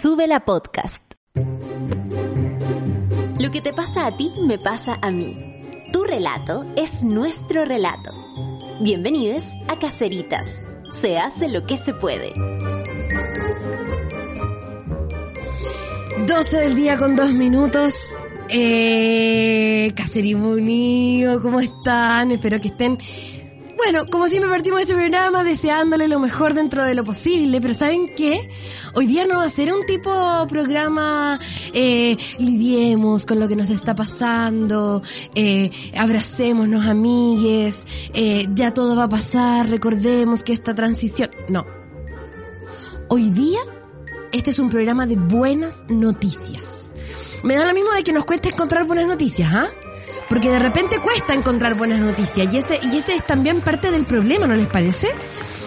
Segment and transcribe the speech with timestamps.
[0.00, 1.02] Sube la podcast.
[3.38, 5.34] Lo que te pasa a ti me pasa a mí.
[5.92, 8.10] Tu relato es nuestro relato.
[8.80, 10.56] Bienvenidos a Caceritas.
[10.90, 12.32] Se hace lo que se puede.
[16.26, 17.94] 12 del día con dos minutos.
[18.48, 22.32] Eh, Caceribunio, ¿cómo están?
[22.32, 22.98] Espero que estén
[23.84, 27.74] bueno, como siempre partimos de este programa deseándole lo mejor dentro de lo posible, pero
[27.74, 28.48] ¿saben qué?
[28.94, 31.38] Hoy día no va a ser un tipo programa,
[31.72, 35.02] eh, lidiemos con lo que nos está pasando,
[35.34, 41.66] eh, abracémonos amigues, eh, ya todo va a pasar, recordemos que esta transición, no.
[43.08, 43.60] Hoy día,
[44.32, 46.92] este es un programa de buenas noticias.
[47.42, 49.68] Me da lo mismo de que nos cueste encontrar buenas noticias, ¿ah?
[50.32, 54.06] Porque de repente cuesta encontrar buenas noticias y ese, y ese es también parte del
[54.06, 55.08] problema, ¿no les parece?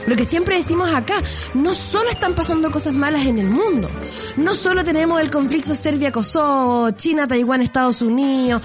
[0.08, 1.22] Lo que siempre decimos acá,
[1.54, 3.92] no solo están pasando cosas malas en el mundo,
[4.38, 8.64] no solo tenemos el conflicto Serbia-Kosovo, China, Taiwán, Estados Unidos.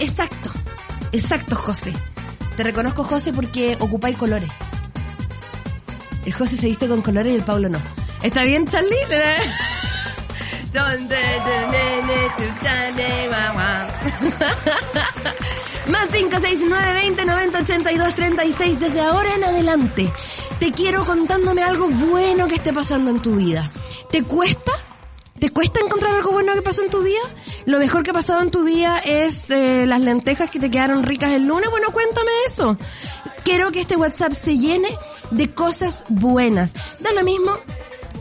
[0.00, 0.52] Exacto,
[1.12, 1.92] exacto José.
[2.56, 4.48] Te reconozco José porque ocupáis colores.
[6.24, 7.78] El José se viste con colores y el Pablo no.
[8.22, 8.96] ¿Está bien Charlie?
[15.88, 18.80] Más 5, 6, 9, 20, 90, 82, 36.
[18.80, 20.12] Desde ahora en adelante,
[20.60, 23.70] te quiero contándome algo bueno que esté pasando en tu vida.
[24.10, 24.72] ¿Te cuesta?
[25.38, 27.20] ¿Te cuesta encontrar algo bueno que pasó en tu vida?
[27.64, 31.04] Lo mejor que ha pasado en tu vida es eh, las lentejas que te quedaron
[31.04, 31.70] ricas el lunes.
[31.70, 32.76] Bueno, cuéntame eso.
[33.44, 34.88] Quiero que este WhatsApp se llene
[35.30, 36.74] de cosas buenas.
[36.98, 37.52] Da lo mismo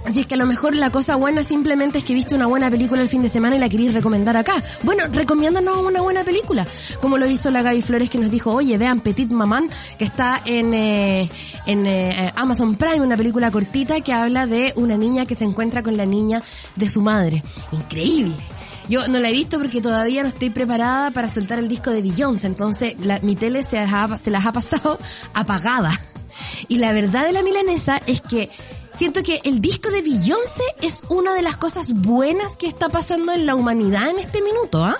[0.07, 2.71] Así es que a lo mejor la cosa buena simplemente es que viste una buena
[2.71, 4.53] película el fin de semana y la queréis recomendar acá.
[4.83, 6.65] Bueno, recomiéndanos una buena película.
[7.01, 9.69] Como lo hizo la Gaby Flores que nos dijo, oye, vean Petit Maman,
[9.99, 11.29] que está en, eh,
[11.65, 15.83] en eh, Amazon Prime, una película cortita que habla de una niña que se encuentra
[15.83, 16.41] con la niña
[16.77, 17.43] de su madre.
[17.73, 18.37] Increíble.
[18.87, 22.01] Yo no la he visto porque todavía no estoy preparada para soltar el disco de
[22.01, 23.85] Beyoncé, entonces la, mi tele se,
[24.21, 24.99] se las ha pasado
[25.33, 25.99] apagada.
[26.69, 28.49] Y la verdad de la milanesa es que
[28.97, 33.31] siento que el disco de Beyoncé es una de las cosas buenas que está pasando
[33.31, 34.97] en la humanidad en este minuto, ¿ah?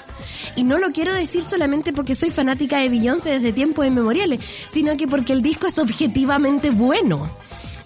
[0.56, 4.40] Y no lo quiero decir solamente porque soy fanática de Beyoncé desde tiempos inmemoriales,
[4.72, 7.28] sino que porque el disco es objetivamente bueno.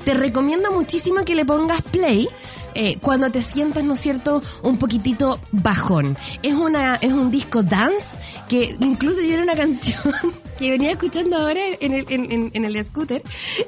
[0.03, 2.27] Te recomiendo muchísimo que le pongas play
[2.75, 6.17] eh, cuando te sientas, ¿no es cierto?, un poquitito bajón.
[6.43, 8.17] Es una, es un disco dance
[8.47, 10.13] que incluso yo era una canción
[10.57, 13.23] que venía escuchando ahora en el, en, en, el scooter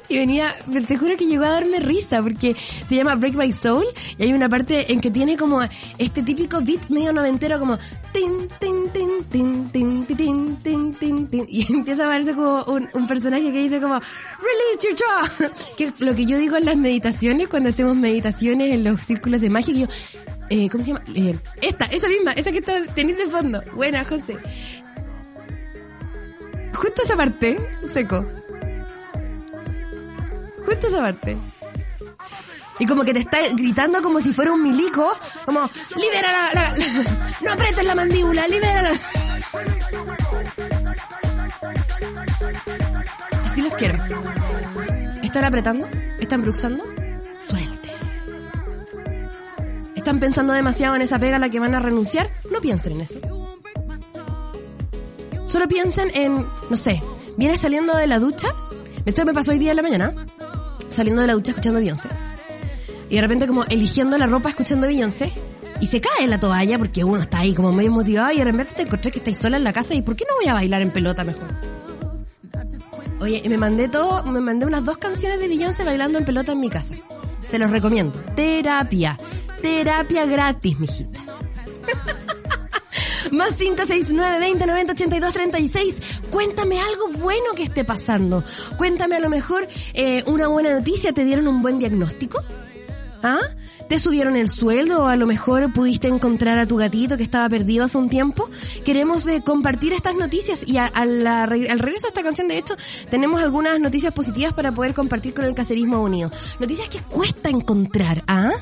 [0.08, 0.54] y venía,
[0.86, 3.84] te juro que llegó a darme risa porque se llama Break My Soul
[4.16, 5.60] y hay una parte en que tiene como
[5.98, 7.76] este típico beat medio noventero como
[8.12, 12.88] tin, tin, tin, tin, tin, tin, tin, tin, tin, y empieza a verse como un,
[12.92, 16.76] un personaje que dice como Release your jaw, que lo que yo digo en las
[16.76, 19.86] meditaciones, cuando hacemos meditaciones en los círculos de magia, que yo,
[20.50, 21.04] eh, ¿cómo se llama?
[21.14, 23.62] Eh, esta, esa misma, esa que está teniendo de fondo.
[23.74, 24.36] Buena, José.
[26.74, 27.58] Justo esa parte,
[27.92, 28.24] seco.
[30.64, 31.36] Justo esa parte.
[32.78, 35.10] Y como que te está gritando como si fuera un milico,
[35.44, 36.74] como, libera la,
[37.40, 38.90] no apretes la mandíbula, libera la...
[43.48, 43.98] Así los quiero.
[45.22, 45.88] ¿Están apretando?
[46.18, 46.84] ¿Están bruxando?
[50.04, 52.28] ¿Están pensando demasiado en esa pega a la que van a renunciar?
[52.52, 53.20] No piensen en eso.
[55.46, 57.02] Solo piensen en, no sé,
[57.38, 58.48] vienes saliendo de la ducha.
[59.06, 60.14] Esto me pasó hoy día en la mañana.
[60.90, 62.10] Saliendo de la ducha escuchando Beyoncé.
[63.08, 65.32] Y de repente como eligiendo la ropa escuchando Beyoncé.
[65.80, 68.74] Y se cae la toalla porque uno está ahí como medio motivado y de repente
[68.74, 70.82] te encontré que estáis sola en la casa y ¿por qué no voy a bailar
[70.82, 71.48] en pelota mejor?
[73.22, 76.60] Oye, me mandé todo, me mandé unas dos canciones de Beyoncé bailando en pelota en
[76.60, 76.94] mi casa.
[77.44, 78.18] Se los recomiendo.
[78.34, 79.18] Terapia.
[79.62, 81.20] Terapia gratis, mijita.
[83.32, 86.20] Más 569 20 90 82 36.
[86.30, 88.44] Cuéntame algo bueno que esté pasando.
[88.76, 91.12] Cuéntame a lo mejor eh, una buena noticia.
[91.12, 92.42] ¿Te dieron un buen diagnóstico?
[93.24, 93.40] ¿Ah?
[93.88, 97.48] ¿Te subieron el sueldo o a lo mejor pudiste encontrar a tu gatito que estaba
[97.48, 98.50] perdido hace un tiempo?
[98.84, 102.76] Queremos eh, compartir estas noticias y a, al regreso de esta canción, de hecho,
[103.08, 106.30] tenemos algunas noticias positivas para poder compartir con el Cacerismo Unido.
[106.60, 108.52] Noticias que cuesta encontrar, ¿ah?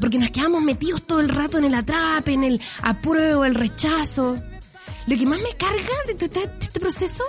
[0.00, 4.42] Porque nos quedamos metidos todo el rato en el atrape, en el apruebo, el rechazo.
[5.06, 7.24] Lo que más me carga de, de este proceso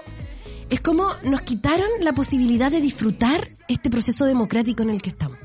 [0.69, 5.44] es cómo nos quitaron la posibilidad de disfrutar este proceso democrático en el que estamos.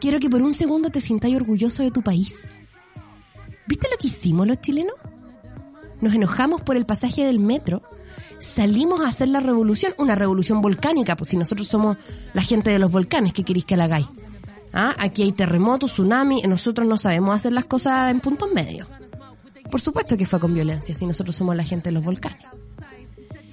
[0.00, 2.62] Quiero que por un segundo te sintáis orgulloso de tu país.
[3.66, 4.94] ¿Viste lo que hicimos los chilenos?
[6.00, 7.82] Nos enojamos por el pasaje del metro,
[8.38, 11.98] salimos a hacer la revolución, una revolución volcánica, pues si nosotros somos
[12.32, 14.06] la gente de los volcanes, ¿qué queréis que la hagáis?
[14.72, 14.94] ¿Ah?
[14.98, 18.88] Aquí hay terremotos, tsunami, nosotros no sabemos hacer las cosas en puntos medios.
[19.70, 22.42] Por supuesto que fue con violencia, si nosotros somos la gente de los volcanes.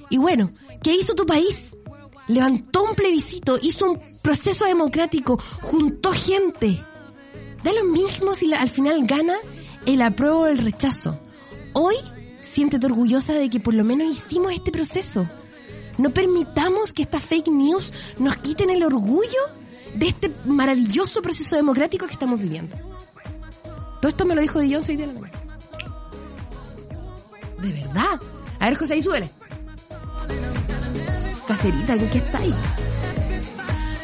[0.10, 0.50] Y bueno,
[0.82, 1.76] ¿qué hizo tu país?
[2.28, 6.84] Levantó un plebiscito, hizo un proceso democrático, juntó gente.
[7.64, 9.36] Da lo mismo si al final gana
[9.86, 11.18] el apruebo o el rechazo.
[11.72, 11.96] Hoy
[12.42, 15.26] siéntete orgullosa de que por lo menos hicimos este proceso.
[15.98, 19.44] No permitamos que estas fake news nos quiten el orgullo
[19.96, 22.76] de este maravilloso proceso democrático que estamos viviendo.
[24.02, 25.40] Todo esto me lo dijo Dion hoy de la mañana.
[27.62, 28.20] De verdad.
[28.60, 29.32] A ver, José, ahí súbele.
[31.48, 32.54] Cacerita, ¿qué, qué está ahí?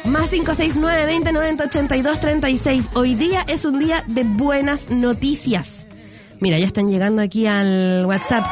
[0.04, 2.90] Más 569 20 90 82 36.
[2.94, 5.86] Hoy día es un día de buenas noticias.
[6.40, 8.44] Mira, ya están llegando aquí al WhatsApp.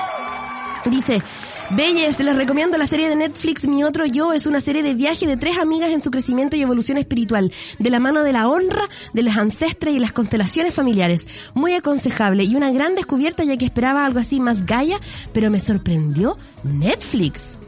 [0.87, 1.23] Dice,
[1.71, 4.33] Belles, les recomiendo la serie de Netflix Mi Otro Yo.
[4.33, 7.91] Es una serie de viaje de tres amigas en su crecimiento y evolución espiritual, de
[7.91, 11.51] la mano de la honra, de los ancestres y las constelaciones familiares.
[11.53, 14.99] Muy aconsejable y una gran descubierta ya que esperaba algo así más gaya,
[15.35, 17.62] pero me sorprendió Netflix.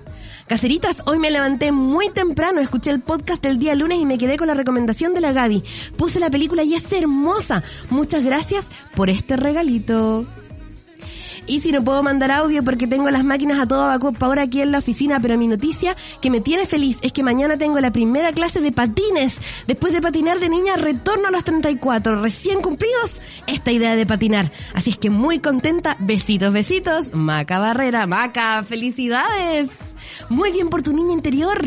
[0.47, 4.37] Caceritas, hoy me levanté muy temprano, escuché el podcast del día lunes y me quedé
[4.37, 5.63] con la recomendación de la Gaby.
[5.97, 7.63] Puse la película y es hermosa.
[7.89, 10.27] Muchas gracias por este regalito.
[11.47, 14.63] Y si no puedo mandar audio porque tengo las máquinas a todo vapor ahora aquí
[14.63, 17.93] en la oficina, pero mi noticia que me tiene feliz es que mañana tengo la
[17.93, 19.65] primera clase de patines.
[19.67, 24.51] Después de patinar de niña, retorno a los 34, recién cumplidos, esta idea de patinar.
[24.75, 25.97] Así es que muy contenta.
[26.01, 27.15] Besitos, besitos.
[27.15, 29.69] Maca Barrera, Maca, felicidades.
[30.31, 31.59] Muy bien por tu niña interior.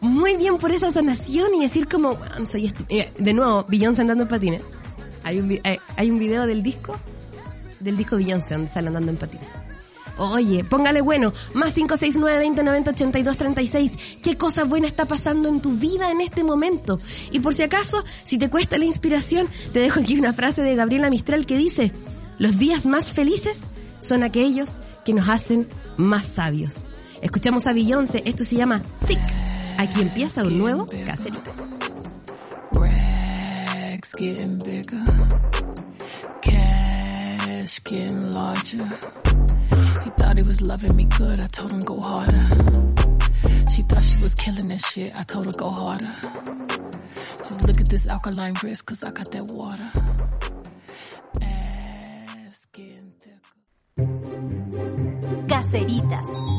[0.00, 2.16] Muy bien por esa sanación y decir como,
[2.46, 4.62] soy eh, De nuevo, Beyoncé andando en patines.
[5.24, 6.96] Hay un, eh, hay un video del disco
[7.80, 9.68] del disco Beyoncé, donde sale andando en patina.
[10.18, 14.18] Oye, póngale bueno, más 569 20 90 82 36.
[14.20, 16.98] ¿Qué cosa buena está pasando en tu vida en este momento?
[17.30, 20.74] Y por si acaso, si te cuesta la inspiración, te dejo aquí una frase de
[20.74, 21.92] Gabriela Mistral que dice,
[22.38, 23.62] los días más felices
[23.98, 26.88] son aquellos que nos hacen más sabios.
[27.22, 29.20] Escuchamos a Beyoncé, esto se llama Thick.
[29.78, 31.62] Aquí empieza un nuevo Caceritas.
[37.88, 38.84] Getting larger.
[40.04, 42.46] He thought he was loving me good, I told him go harder.
[43.74, 46.12] She thought she was killing this shit, I told her go harder.
[47.38, 49.90] Just look at this alkaline wrist, cause I got that water.
[51.40, 53.40] Ass getting thicker.
[55.48, 56.57] Caceritas.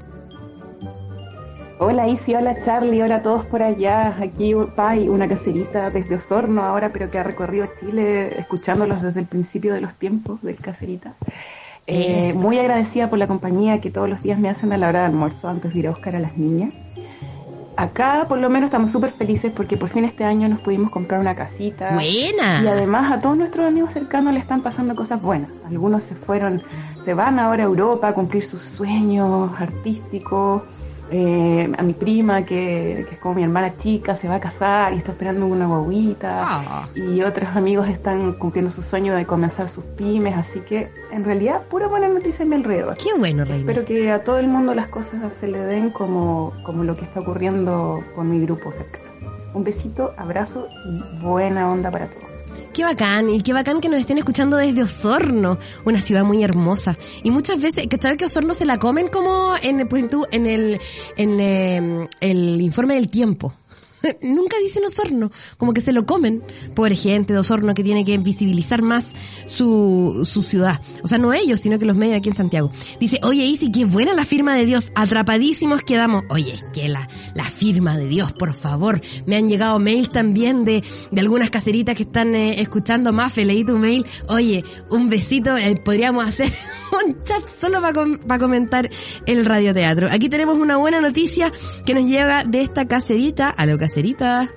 [1.85, 4.17] Hola Isi, hola Charlie, hola a todos por allá.
[4.21, 9.26] Aquí Pai, una caserita desde Osorno ahora, pero que ha recorrido Chile escuchándolos desde el
[9.26, 11.14] principio de los tiempos del caserita.
[11.88, 15.00] Eh, muy agradecida por la compañía que todos los días me hacen a la hora
[15.00, 16.73] de almuerzo antes de ir a buscar a las niñas
[17.76, 21.21] acá por lo menos estamos súper felices porque por fin este año nos pudimos comprar
[21.21, 21.93] una casita.
[21.95, 22.62] Buena.
[22.62, 25.50] Y además a todos nuestros amigos cercanos le están pasando cosas buenas.
[25.67, 26.62] Algunos se fueron,
[27.05, 30.62] se van ahora a Europa a cumplir sus sueños artísticos.
[31.14, 34.97] Eh, a mi prima, que, es como mi hermana chica, se va a casar y
[34.97, 36.38] está esperando una guaguita.
[36.40, 36.88] Ah.
[36.95, 40.35] Y otros amigos están cumpliendo su sueño de comenzar sus pymes.
[40.35, 42.97] Así que, en realidad, pura buena noticia en mi alrededor.
[42.97, 43.61] Qué bueno, Reina.
[43.61, 47.04] Espero que a todo el mundo las cosas se le den como, como lo que
[47.04, 49.12] está ocurriendo con mi grupo cercano.
[49.52, 52.22] Un besito, abrazo y buena onda para todos.
[52.73, 56.97] Qué bacán, y qué bacán que nos estén escuchando desde Osorno, una ciudad muy hermosa.
[57.23, 60.47] Y muchas veces, que sabes que Osorno se la comen como en, pues, tú, en
[60.47, 60.80] el,
[61.16, 63.54] en eh, el informe del tiempo.
[64.23, 66.42] nunca dicen Osorno, como que se lo comen.
[66.75, 69.06] Pobre gente de Osorno que tiene que visibilizar más
[69.47, 70.80] su, su ciudad.
[71.02, 72.71] O sea, no ellos, sino que los medios aquí en Santiago.
[73.00, 76.25] Dice, oye Isi, qué buena la firma de Dios, atrapadísimos quedamos.
[76.28, 79.00] Oye, es que la, la firma de Dios, por favor.
[79.26, 83.12] Me han llegado mails también de, de algunas caseritas que están eh, escuchando.
[83.12, 84.04] Mafe, leí tu mail.
[84.28, 86.50] Oye, un besito, eh, podríamos hacer
[87.06, 88.88] un chat solo para comentar
[89.26, 90.09] el radioteatro.
[90.11, 91.52] Aquí tenemos una buena noticia
[91.85, 93.50] que nos llega de esta caserita.
[93.50, 94.49] A lo caserita.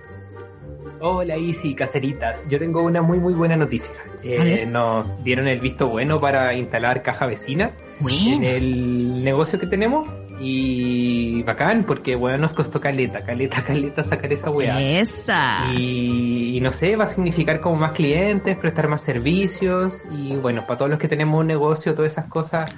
[1.02, 2.40] Hola Isi, caseritas.
[2.48, 3.92] Yo tengo una muy muy buena noticia.
[4.24, 7.74] Eh, nos dieron el visto bueno para instalar caja vecina
[8.10, 10.08] en el negocio que tenemos
[10.40, 14.80] y bacán, porque bueno, nos costó caleta, caleta, caleta sacar esa weá.
[14.82, 15.66] Esa.
[15.74, 19.94] Y, no sé, va a significar como más clientes, prestar más servicios.
[20.12, 22.74] Y bueno, para todos los que tenemos un negocio, todas esas cosas.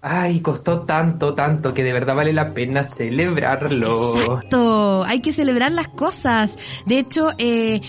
[0.00, 4.16] Ay, costó tanto, tanto, que de verdad vale la pena celebrarlo.
[4.16, 6.82] Exacto, hay que celebrar las cosas.
[6.86, 7.80] De hecho, eh,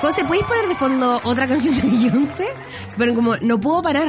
[0.00, 2.48] José, ¿puedes poner de fondo otra canción de Beyoncé?
[2.98, 4.08] Pero como, no puedo parar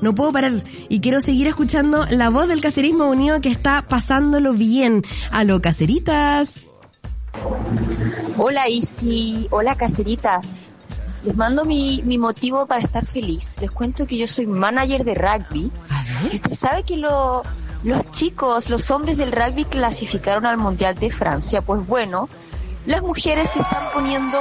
[0.00, 4.52] no puedo parar y quiero seguir escuchando la voz del caserismo unido que está pasándolo
[4.52, 5.02] bien.
[5.32, 6.60] a lo caseritas.
[8.36, 10.78] Hola Isi, hola caseritas.
[11.24, 13.58] Les mando mi, mi motivo para estar feliz.
[13.60, 15.70] Les cuento que yo soy manager de rugby.
[16.30, 17.42] Y usted sabe que lo,
[17.82, 21.62] los chicos, los hombres del rugby clasificaron al Mundial de Francia.
[21.62, 22.28] Pues bueno,
[22.86, 24.38] las mujeres se están poniendo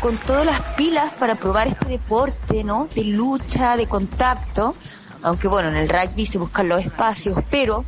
[0.00, 2.88] con todas las pilas para probar este deporte, ¿no?
[2.94, 4.74] De lucha, de contacto,
[5.22, 7.84] aunque bueno, en el rugby se buscan los espacios, pero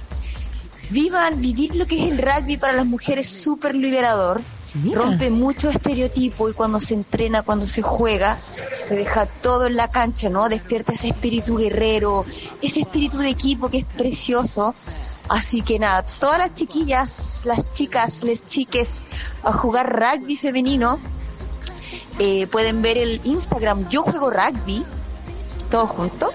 [0.89, 4.41] vivan, vivir lo que es el rugby para las mujeres es súper liberador,
[4.95, 8.39] rompe mucho estereotipo y cuando se entrena, cuando se juega,
[8.83, 10.49] se deja todo en la cancha, ¿no?
[10.49, 12.25] Despierta ese espíritu guerrero,
[12.63, 14.75] ese espíritu de equipo que es precioso.
[15.29, 19.03] Así que nada, todas las chiquillas, las chicas, les chiques
[19.43, 21.01] a jugar rugby femenino,
[22.19, 24.85] eh, pueden ver el Instagram Yo Juego Rugby,
[25.71, 26.31] todos juntos.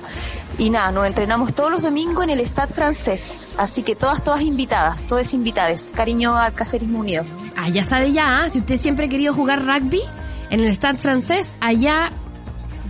[0.58, 3.56] Y nada, nos entrenamos todos los domingos en el Stade francés.
[3.58, 5.92] Así que todas, todas invitadas, todas invitadas.
[5.96, 7.26] Cariño al Cacerismo Unido.
[7.58, 8.50] Ah, ya sabe ya, ¿ah?
[8.50, 10.02] si usted siempre ha querido jugar rugby
[10.50, 12.12] en el Stade francés, allá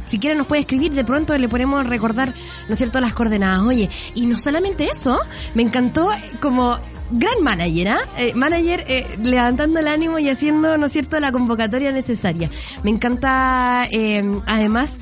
[0.06, 2.34] si quiere nos puede escribir, de pronto le ponemos recordar,
[2.68, 3.62] ¿no es cierto?, las coordenadas.
[3.62, 5.18] Oye, y no solamente eso,
[5.54, 6.10] me encantó
[6.42, 6.78] como
[7.12, 8.00] gran manager, ¿ah?
[8.18, 8.34] ¿eh?
[8.36, 12.50] manager eh, levantando el ánimo y haciendo, ¿no es cierto?, la convocatoria necesaria.
[12.84, 15.00] Me encanta, eh, además,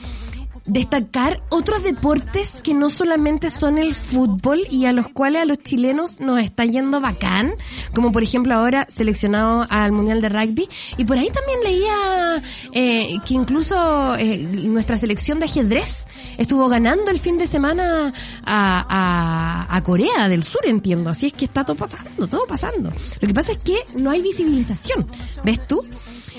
[0.70, 5.58] destacar otros deportes que no solamente son el fútbol y a los cuales a los
[5.60, 7.54] chilenos nos está yendo bacán,
[7.94, 10.70] como por ejemplo ahora seleccionado al Mundial de Rugby.
[10.98, 16.08] Y por ahí también leía eh, que incluso eh, nuestra selección de ajedrez
[16.38, 18.14] estuvo ganando el fin de semana
[18.46, 21.10] a, a, a Corea del Sur, entiendo.
[21.10, 22.92] Así es que está todo pasando, todo pasando.
[23.22, 25.08] Lo que pasa es que no hay visibilización.
[25.44, 25.84] ¿Ves tú?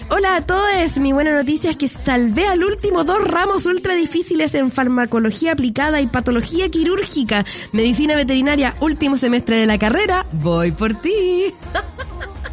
[0.08, 4.54] Hola a todos, mi buena noticia es que salvé al último dos ramos ultra difíciles
[4.54, 10.94] en farmacología aplicada y patología quirúrgica, medicina veterinaria, último semestre de la carrera, voy por
[10.94, 11.52] ti.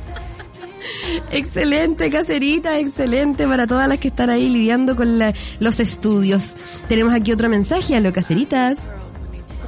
[1.32, 5.20] excelente, caserita, excelente para todas las que están ahí lidiando con
[5.60, 6.56] los estudios.
[6.88, 8.80] Tenemos aquí otro mensaje a lo caseritas.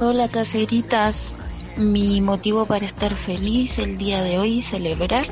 [0.00, 1.34] Hola caseritas,
[1.76, 5.26] mi motivo para estar feliz el día de hoy y celebrar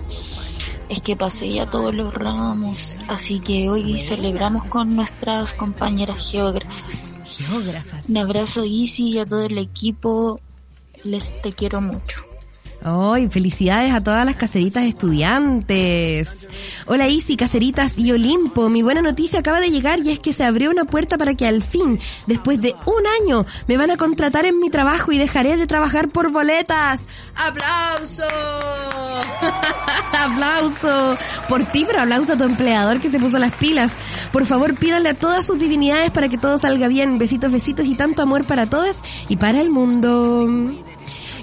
[0.88, 7.24] es que pasé ya todos los ramos, así que hoy celebramos con nuestras compañeras geógrafas.
[7.36, 8.08] Geógrafas.
[8.08, 10.40] Un abrazo Easy y a todo el equipo,
[11.04, 12.27] les te quiero mucho.
[12.84, 16.28] ¡Ay, felicidades a todas las caseritas estudiantes!
[16.86, 18.68] Hola Isi, caseritas y Olimpo.
[18.68, 21.46] Mi buena noticia acaba de llegar y es que se abrió una puerta para que
[21.46, 25.56] al fin, después de un año, me van a contratar en mi trabajo y dejaré
[25.56, 27.00] de trabajar por boletas.
[27.34, 28.22] ¡Aplauso!
[30.12, 31.18] ¡Aplauso!
[31.48, 33.92] Por ti, pero aplauso a tu empleador que se puso las pilas.
[34.30, 37.18] Por favor, pídanle a todas sus divinidades para que todo salga bien.
[37.18, 40.48] Besitos, besitos y tanto amor para todas y para el mundo.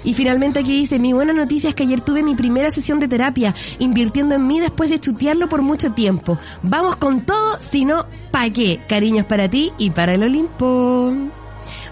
[0.06, 3.08] Y finalmente aquí dice, mi buena noticia es que ayer tuve mi primera sesión de
[3.08, 6.38] terapia, invirtiendo en mí después de chutearlo por mucho tiempo.
[6.62, 8.80] Vamos con todo, si no, ¿pa' qué?
[8.88, 11.12] Cariños para ti y para el Olimpo.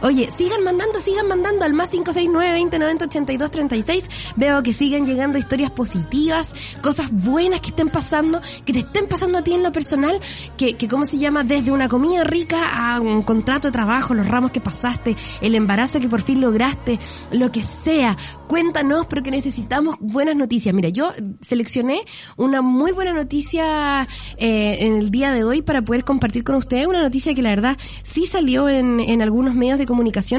[0.05, 4.35] Oye, sigan mandando, sigan mandando al más 569-2090-8236.
[4.37, 9.39] Veo que siguen llegando historias positivas, cosas buenas que estén pasando, que te estén pasando
[9.39, 10.21] a ti en lo personal,
[10.59, 11.43] que, que ¿cómo se llama?
[11.43, 16.01] Desde una comida rica a un contrato de trabajo, los ramos que pasaste, el embarazo
[16.01, 16.99] que por fin lograste,
[17.33, 18.15] lo que sea.
[18.47, 20.75] Cuéntanos porque necesitamos buenas noticias.
[20.75, 22.05] Mira, yo seleccioné
[22.37, 24.07] una muy buena noticia
[24.37, 26.87] eh, en el día de hoy para poder compartir con ustedes.
[26.87, 29.94] Una noticia que la verdad sí salió en, en algunos medios de comunicación,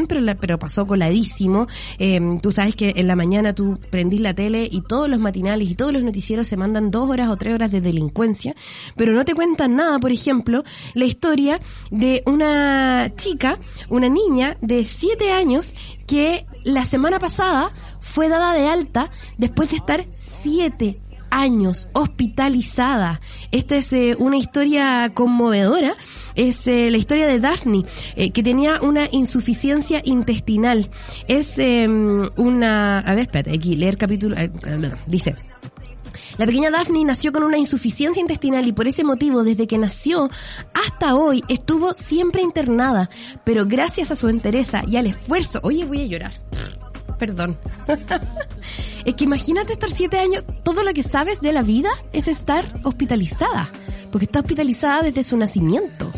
[0.08, 1.68] pero, la, pero pasó coladísimo.
[2.00, 5.70] Eh, tú sabes que en la mañana tú prendís la tele y todos los matinales
[5.70, 8.56] y todos los noticieros se mandan dos horas o tres horas de delincuencia,
[8.96, 11.60] pero no te cuentan nada, por ejemplo, la historia
[11.92, 13.60] de una chica,
[13.90, 15.74] una niña de siete años
[16.08, 21.00] que la semana pasada fue dada de alta después de estar siete
[21.36, 23.20] años hospitalizada.
[23.52, 25.96] Esta es eh, una historia conmovedora.
[26.36, 27.84] Es eh, la historia de Daphne,
[28.16, 30.90] eh, que tenía una insuficiencia intestinal.
[31.28, 33.00] Es em, una...
[33.00, 34.36] A ver, espérate, aquí leer capítulo...
[35.08, 35.36] dice...
[36.38, 40.30] La pequeña Daphne nació con una insuficiencia intestinal y por ese motivo desde que nació
[40.74, 43.10] hasta hoy estuvo siempre internada,
[43.44, 46.34] pero gracias a su entereza y al esfuerzo, oye voy a llorar,
[47.18, 47.58] perdón.
[49.06, 52.82] es que imagínate estar siete años, todo lo que sabes de la vida es estar
[52.84, 53.70] hospitalizada,
[54.12, 56.12] porque está hospitalizada desde su nacimiento.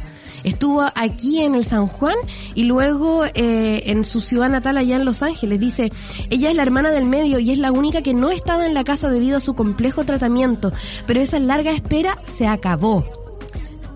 [0.44, 2.16] Estuvo aquí en el San Juan
[2.56, 5.60] y luego eh, en su ciudad natal allá en Los Ángeles.
[5.60, 5.92] Dice,
[6.30, 8.84] ella es la hermana del medio y es la única que no estaba en la
[8.84, 10.72] casa debido a su complejo tratamiento,
[11.06, 13.17] pero esa larga espera se acabó.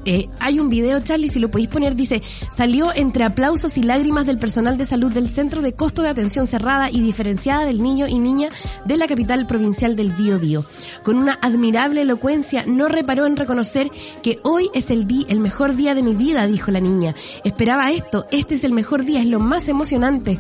[0.06, 4.26] Eh, hay un video, Charlie, si lo podéis poner, dice, salió entre aplausos y lágrimas
[4.26, 8.08] del personal de salud del Centro de Costo de Atención Cerrada y Diferenciada del Niño
[8.08, 8.50] y Niña
[8.86, 10.66] de la capital provincial del Bío Bío.
[11.04, 13.92] Con una admirable elocuencia, no reparó en reconocer
[14.24, 17.14] que hoy es el día, el mejor día de mi vida, dijo la niña.
[17.44, 20.40] Esperaba esto, este es el mejor día, es lo más emocionante.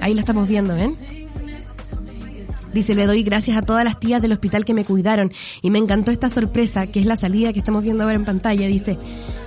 [0.00, 1.23] Ahí la estamos viendo, ¿ven?
[2.74, 5.78] Dice, le doy gracias a todas las tías del hospital que me cuidaron y me
[5.78, 8.66] encantó esta sorpresa, que es la salida que estamos viendo ahora en pantalla.
[8.66, 8.98] Dice,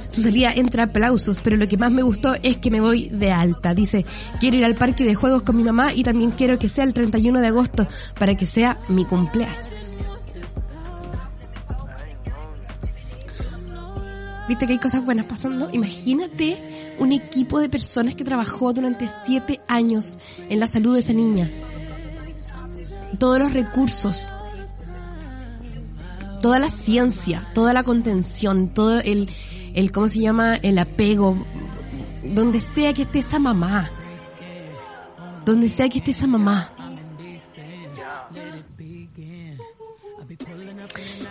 [0.10, 3.34] su salida entre aplausos, pero lo que más me gustó es que me voy de
[3.34, 3.74] alta.
[3.74, 4.06] Dice,
[4.40, 6.94] quiero ir al parque de juegos con mi mamá y también quiero que sea el
[6.94, 7.86] 31 de agosto
[8.18, 9.98] para que sea mi cumpleaños.
[14.48, 15.70] Viste que hay cosas buenas pasando.
[15.74, 20.18] Imagínate un equipo de personas que trabajó durante siete años
[20.50, 21.52] en la salud de esa niña
[23.18, 24.34] todos los recursos,
[26.42, 29.30] toda la ciencia, toda la contención, todo el,
[29.74, 30.56] el ¿cómo se llama?
[30.56, 31.36] El apego,
[32.24, 33.90] donde sea que esté esa mamá,
[35.46, 36.72] donde sea que esté esa mamá.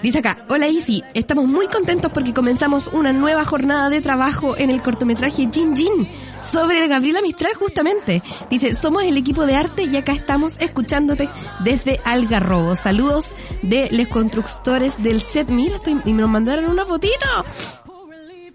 [0.06, 4.70] Dice acá, hola Isi, estamos muy contentos porque comenzamos una nueva jornada de trabajo en
[4.70, 6.08] el cortometraje Jin Jin
[6.40, 8.22] sobre Gabriela Mistral justamente.
[8.48, 11.28] Dice, somos el equipo de arte y acá estamos escuchándote
[11.64, 12.76] desde Algarrobo.
[12.76, 15.50] Saludos de los constructores del set.
[15.50, 17.26] Mira, estoy, y me mandaron una fotito.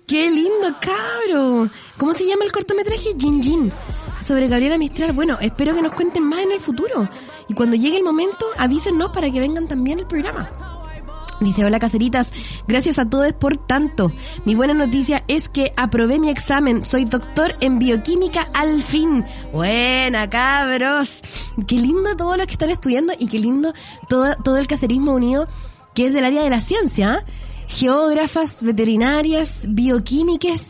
[0.07, 1.69] ¡Qué lindo, cabro!
[1.97, 3.09] ¿Cómo se llama el cortometraje?
[3.19, 3.73] Jin Jin
[4.21, 5.11] sobre Gabriela Mistral.
[5.11, 7.09] Bueno, espero que nos cuenten más en el futuro.
[7.49, 10.49] Y cuando llegue el momento, avísenos para que vengan también al programa.
[11.41, 12.29] Dice, hola caseritas,
[12.67, 14.13] gracias a todos por tanto.
[14.45, 19.25] Mi buena noticia es que aprobé mi examen, soy doctor en bioquímica al fin.
[19.51, 21.19] Buena, cabros.
[21.67, 23.73] Qué lindo todo lo que están estudiando y qué lindo
[24.07, 25.47] todo, todo el caserismo unido
[25.95, 27.15] que es del área de la ciencia.
[27.15, 27.25] ¿ah?
[27.67, 30.67] Geógrafas, veterinarias, bioquímicas.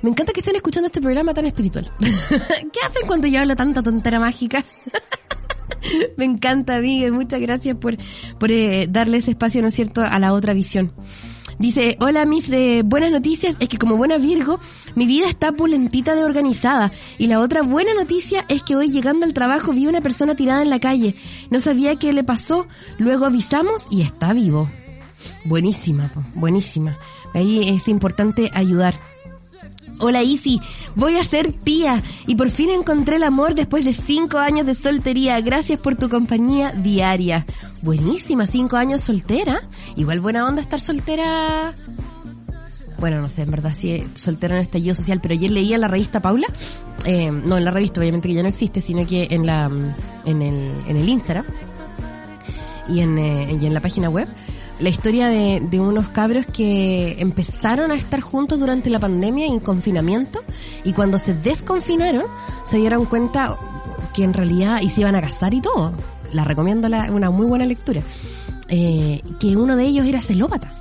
[0.00, 1.92] Me encanta que estén escuchando este programa tan espiritual.
[1.98, 4.64] ¿Qué hacen cuando yo hablo tanta tontera mágica?
[6.16, 7.12] Me encanta, Miguel.
[7.12, 7.96] Muchas gracias por,
[8.38, 10.92] por eh, darle ese espacio, ¿no es cierto?, a la otra visión.
[11.58, 14.60] Dice, hola mis de buenas noticias, es que como buena Virgo,
[14.94, 16.92] mi vida está pulentita de organizada.
[17.16, 20.62] Y la otra buena noticia es que hoy llegando al trabajo vi una persona tirada
[20.62, 21.14] en la calle.
[21.50, 22.66] No sabía qué le pasó,
[22.98, 24.68] luego avisamos y está vivo.
[25.44, 26.98] Buenísima, buenísima.
[27.32, 28.94] Ahí es importante ayudar.
[29.98, 30.60] Hola Isi,
[30.94, 34.74] voy a ser tía y por fin encontré el amor después de cinco años de
[34.74, 35.40] soltería.
[35.40, 37.46] Gracias por tu compañía diaria.
[37.82, 39.60] Buenísima, cinco años soltera.
[39.96, 41.74] Igual buena onda estar soltera.
[42.98, 46.20] Bueno, no sé, en verdad sí, soltera en estallido social, pero ayer leía la revista
[46.20, 46.46] Paula,
[47.04, 49.70] eh, no en la revista, obviamente que ya no existe, sino que en la,
[50.24, 51.44] en el, en el Instagram
[52.88, 54.28] y en, eh, y en la página web
[54.78, 60.40] la historia de, unos cabros que empezaron a estar juntos durante la pandemia en confinamiento
[60.84, 62.24] y cuando se desconfinaron
[62.64, 63.58] se dieron cuenta
[64.14, 65.92] que en realidad y se iban a casar y todo.
[66.32, 68.02] La recomiendo la, una muy buena lectura.
[68.68, 70.72] Eh, que uno de ellos era celópata.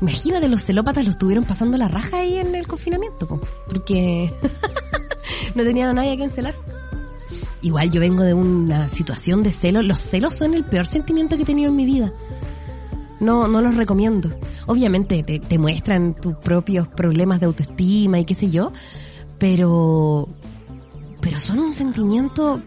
[0.00, 3.26] Imagínate, los celópatas los estuvieron pasando la raja ahí en el confinamiento,
[3.66, 4.30] porque
[5.54, 6.54] no tenían a nadie a quien celar.
[7.62, 9.84] Igual yo vengo de una situación de celos.
[9.84, 12.12] Los celos son el peor sentimiento que he tenido en mi vida.
[13.20, 14.30] No, no los recomiendo.
[14.66, 18.72] Obviamente te, te muestran tus propios problemas de autoestima y qué sé yo,
[19.38, 20.28] pero,
[21.20, 22.62] pero son un sentimiento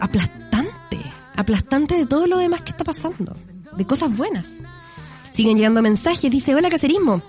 [0.00, 0.98] aplastante,
[1.36, 3.36] aplastante de todo lo demás que está pasando,
[3.76, 4.62] de cosas buenas.
[5.30, 7.22] Siguen llegando mensajes, dice, hola caserismo.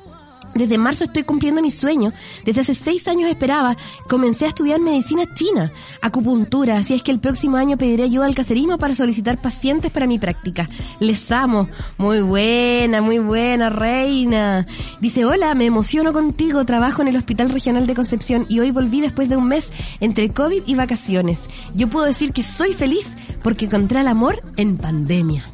[0.58, 2.14] Desde marzo estoy cumpliendo mi sueño.
[2.46, 3.76] Desde hace seis años esperaba.
[4.10, 8.36] Comencé a estudiar medicina china, acupuntura, así es que el próximo año pediré ayuda al
[8.36, 10.70] caserismo para solicitar pacientes para mi práctica.
[11.00, 11.70] Les amo.
[11.98, 14.66] Muy buena, muy buena, reina.
[15.00, 16.66] Dice, hola, me emociono contigo.
[16.66, 20.32] Trabajo en el Hospital Regional de Concepción y hoy volví después de un mes entre
[20.34, 21.44] COVID y vacaciones.
[21.76, 23.12] Yo puedo decir que soy feliz
[23.44, 25.52] porque encontré el amor en pandemia.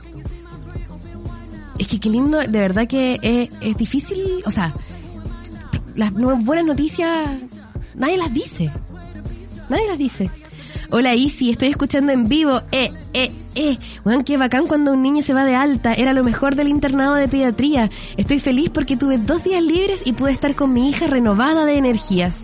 [1.79, 4.73] Es que qué lindo, de verdad que es, es difícil, o sea,
[5.95, 7.29] las buenas noticias
[7.95, 8.71] nadie las dice.
[9.69, 10.29] Nadie las dice.
[10.89, 12.61] Hola Isi, estoy escuchando en vivo.
[12.71, 13.77] Eh, eh, eh.
[14.05, 15.93] Weón, qué bacán cuando un niño se va de alta.
[15.93, 17.89] Era lo mejor del internado de pediatría.
[18.17, 21.77] Estoy feliz porque tuve dos días libres y pude estar con mi hija renovada de
[21.77, 22.43] energías.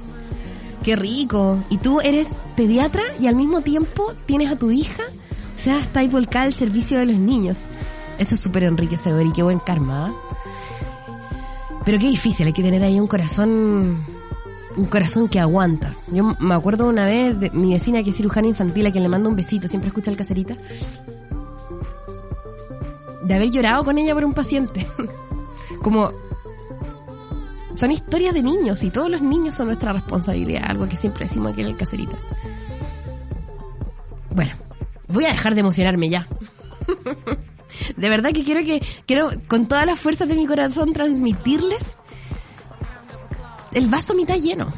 [0.83, 1.63] Qué rico.
[1.69, 5.03] ¿Y tú eres pediatra y al mismo tiempo tienes a tu hija?
[5.53, 7.65] O sea, estáis volcada al servicio de los niños.
[8.17, 10.07] Eso es súper enriquecedor y qué buen karma.
[10.07, 10.29] ¿ah?
[11.85, 14.05] Pero qué difícil, hay que tener ahí un corazón,
[14.75, 15.95] un corazón que aguanta.
[16.07, 19.09] Yo me acuerdo una vez de mi vecina que es cirujana infantil a quien le
[19.09, 20.55] mando un besito, siempre escucha el caserita,
[23.23, 24.85] de haber llorado con ella por un paciente.
[25.81, 26.11] Como
[27.79, 31.53] son historias de niños y todos los niños son nuestra responsabilidad, algo que siempre decimos
[31.53, 32.19] aquí en el Caseritas.
[34.35, 34.51] Bueno,
[35.07, 36.27] voy a dejar de emocionarme ya.
[37.95, 41.97] De verdad que quiero que, quiero con todas las fuerzas de mi corazón transmitirles
[43.73, 44.71] el vaso mitad lleno.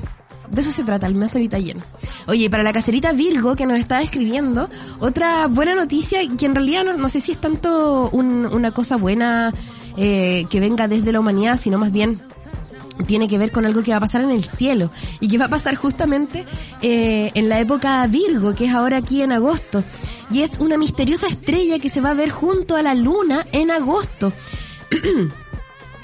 [0.49, 1.81] De eso se trata, el vaso mitad lleno.
[2.27, 4.67] Oye, para la caserita Virgo que nos está escribiendo,
[4.99, 9.53] otra buena noticia que en realidad no, sé si es tanto una cosa buena
[9.95, 12.21] eh, que venga desde la humanidad, sino más bien
[13.03, 15.45] tiene que ver con algo que va a pasar en el cielo y que va
[15.45, 16.45] a pasar justamente
[16.81, 19.83] eh, en la época Virgo, que es ahora aquí en agosto.
[20.31, 23.71] Y es una misteriosa estrella que se va a ver junto a la luna en
[23.71, 24.33] agosto.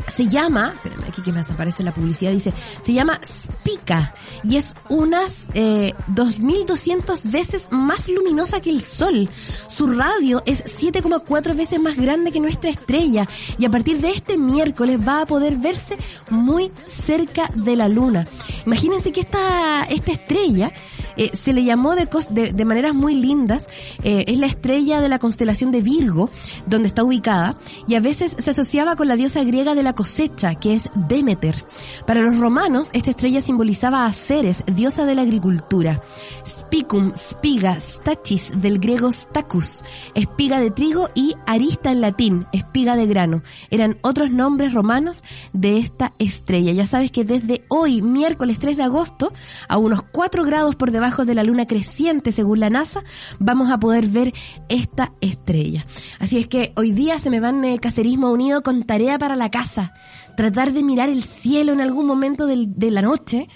[0.08, 0.74] se llama,
[1.08, 7.32] aquí que me desaparece la publicidad, dice, se llama Spica y es unas eh, 2.200
[7.32, 9.30] veces más luminosa que el Sol.
[9.68, 14.38] Su radio es 7,4 veces más grande que nuestra estrella y a partir de este
[14.38, 15.98] miércoles va a poder verse
[16.30, 18.28] muy cerca de la Luna.
[18.66, 20.72] Imagínense que esta, esta estrella
[21.18, 23.68] eh, se le llamó de, de, de maneras muy lindas,
[24.04, 26.30] eh, es la estrella de la constelación de Virgo,
[26.66, 30.56] donde está ubicada, y a veces se asociaba con la diosa griega de la cosecha,
[30.56, 31.66] que es Demeter.
[32.06, 36.02] Para los romanos, esta estrella simbolizaba a Ceres, diosa de la agricultura.
[36.46, 39.84] Spicum, spiga, stachis, del griego stacus,
[40.14, 43.42] espiga de trigo y arista en latín, espiga de grano.
[43.72, 46.72] Eran otros nombres romanos de esta estrella.
[46.74, 49.34] Ya sabes que desde hoy, miércoles 3 de agosto,
[49.68, 53.04] a unos 4 grados por debajo de la luna creciente, según la NASA,
[53.40, 54.32] vamos a poder ver
[54.70, 55.84] esta estrella.
[56.20, 59.50] Así es que hoy día se me van eh, Cacerismo Unido con tarea para la
[59.50, 59.87] casa
[60.36, 63.48] tratar de mirar el cielo en algún momento de la noche,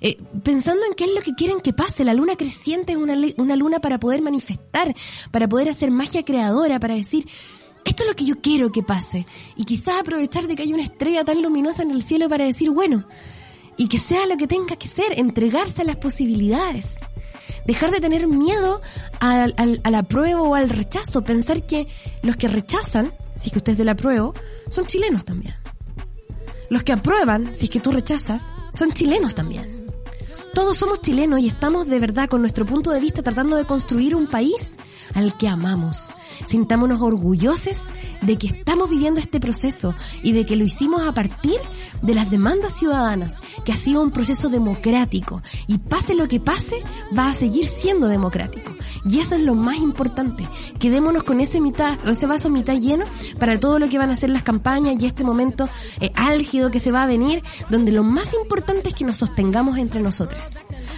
[0.00, 2.04] eh, pensando en qué es lo que quieren que pase.
[2.04, 4.94] La luna creciente es una, una luna para poder manifestar,
[5.30, 7.24] para poder hacer magia creadora, para decir,
[7.84, 9.26] esto es lo que yo quiero que pase.
[9.56, 12.70] Y quizás aprovechar de que hay una estrella tan luminosa en el cielo para decir,
[12.70, 13.06] bueno,
[13.76, 16.96] y que sea lo que tenga que ser, entregarse a las posibilidades.
[17.64, 18.80] Dejar de tener miedo
[19.20, 21.86] al, al, a la prueba o al rechazo, pensar que
[22.22, 24.32] los que rechazan, si que usted es de la prueba,
[24.68, 25.54] son chilenos también.
[26.70, 29.86] Los que aprueban, si es que tú rechazas, son chilenos también.
[30.52, 34.14] Todos somos chilenos y estamos de verdad con nuestro punto de vista tratando de construir
[34.14, 34.76] un país
[35.14, 36.12] al que amamos.
[36.46, 37.84] Sintámonos orgullosos
[38.22, 41.58] de que estamos viviendo este proceso y de que lo hicimos a partir
[42.02, 46.82] de las demandas ciudadanas, que ha sido un proceso democrático y pase lo que pase,
[47.16, 48.72] va a seguir siendo democrático.
[49.04, 50.48] Y eso es lo más importante.
[50.78, 53.04] Quedémonos con ese mitad, ese vaso mitad lleno
[53.38, 55.68] para todo lo que van a ser las campañas y este momento
[56.00, 59.78] eh, álgido que se va a venir, donde lo más importante es que nos sostengamos
[59.78, 60.50] entre nosotros.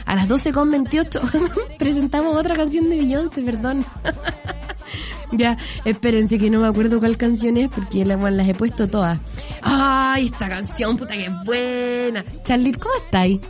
[0.07, 3.87] A las 12.28 presentamos otra canción de Beyoncé, perdón.
[5.33, 9.19] ya, espérense que no me acuerdo cuál canción es porque las he puesto todas.
[9.63, 12.25] ¡Ay, esta canción, puta que buena!
[12.45, 13.41] Charlie, ¿cómo estáis?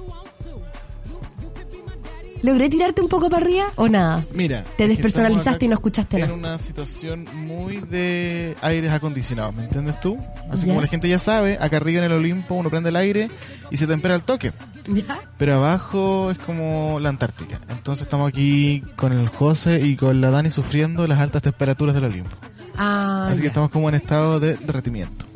[2.42, 4.24] ¿Logré tirarte un poco para arriba o nada?
[4.32, 4.64] Mira.
[4.76, 6.32] Te despersonalizaste y no escuchaste nada.
[6.32, 10.16] En una situación muy de aires acondicionados, ¿me entiendes tú?
[10.50, 13.28] Así como la gente ya sabe, acá arriba en el Olimpo uno prende el aire
[13.70, 14.52] y se tempera el toque.
[14.88, 15.20] ¿Ya?
[15.38, 17.60] Pero abajo es como la Antártica.
[17.68, 22.04] Entonces estamos aquí con el José y con la Dani sufriendo las altas temperaturas del
[22.04, 22.36] Olimpo.
[22.76, 25.26] Ah, Así que estamos como en estado de derretimiento.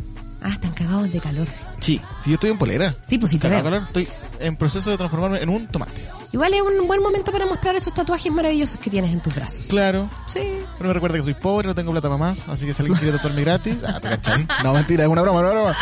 [0.45, 1.49] Ah, están cagados de calor.
[1.81, 2.95] Sí, si yo estoy en polera.
[3.01, 3.63] Sí, pues sí te veo.
[3.63, 4.07] calor, estoy
[4.41, 6.07] en proceso de transformarme en un tomate.
[6.33, 9.69] Igual es un buen momento para mostrar esos tatuajes maravillosos que tienes en tus brazos.
[9.69, 10.11] Claro.
[10.27, 10.41] Sí.
[10.77, 12.99] Pero me recuerda que soy pobre, no tengo plata para más, así que si alguien
[12.99, 14.47] quiere tatuarme gratis, ah, te cachai.
[14.63, 15.77] No, mentira, es una broma, una broma.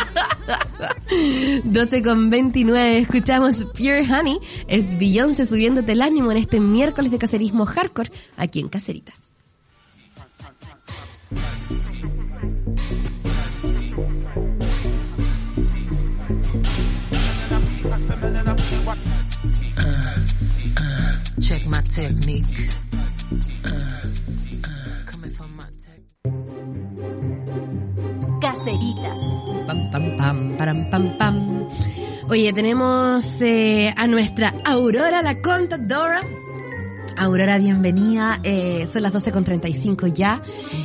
[1.65, 4.37] 12 con 29, escuchamos Pure Honey,
[4.69, 9.33] es Beyoncé subiéndote el ánimo en este miércoles de cacerismo hardcore aquí en Caceritas.
[21.43, 22.69] Check my technique.
[28.39, 29.17] Caceritas.
[29.67, 31.67] Pam, pam, pam, pam, pam, pam.
[32.29, 36.21] Oye, tenemos eh, a nuestra Aurora, la contadora.
[37.17, 38.39] Aurora, bienvenida.
[38.43, 40.41] Eh, son las 12.35 ya.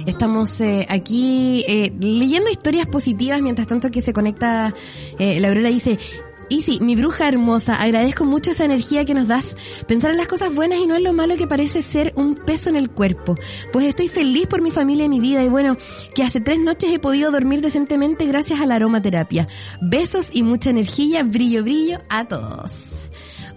[0.06, 4.74] Estamos eh, aquí eh, leyendo historias positivas mientras tanto que se conecta.
[5.18, 5.98] La Aurora dice,
[6.48, 9.84] y sí, mi bruja hermosa, agradezco mucho esa energía que nos das.
[9.86, 12.70] Pensar en las cosas buenas y no en lo malo que parece ser un peso
[12.70, 13.34] en el cuerpo.
[13.72, 15.76] Pues estoy feliz por mi familia y mi vida y bueno,
[16.14, 19.46] que hace tres noches he podido dormir decentemente gracias a la aromaterapia.
[19.80, 23.04] Besos y mucha energía, brillo, brillo a todos.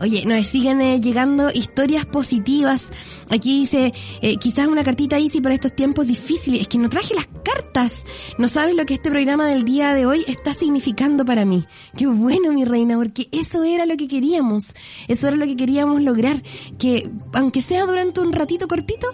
[0.01, 2.89] Oye, nos siguen eh, llegando historias positivas.
[3.29, 6.61] Aquí dice, eh, quizás una cartita easy para estos tiempos difíciles.
[6.61, 8.03] Es que no traje las cartas.
[8.39, 11.65] No sabes lo que este programa del día de hoy está significando para mí.
[11.95, 14.73] Qué bueno, mi reina, porque eso era lo que queríamos.
[15.07, 16.41] Eso era lo que queríamos lograr.
[16.79, 19.07] Que, aunque sea durante un ratito cortito,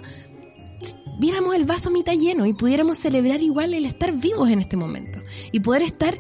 [1.20, 5.20] viéramos el vaso mitad lleno y pudiéramos celebrar igual el estar vivos en este momento.
[5.52, 6.18] Y poder estar,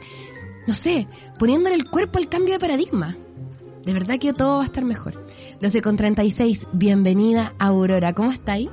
[0.67, 1.07] no sé,
[1.39, 3.17] poniéndole el cuerpo al cambio de paradigma.
[3.87, 5.13] De verdad que todo va a estar mejor.
[5.61, 8.11] 12 con 36, bienvenida Aurora.
[8.11, 8.69] ¿Cómo está ahí?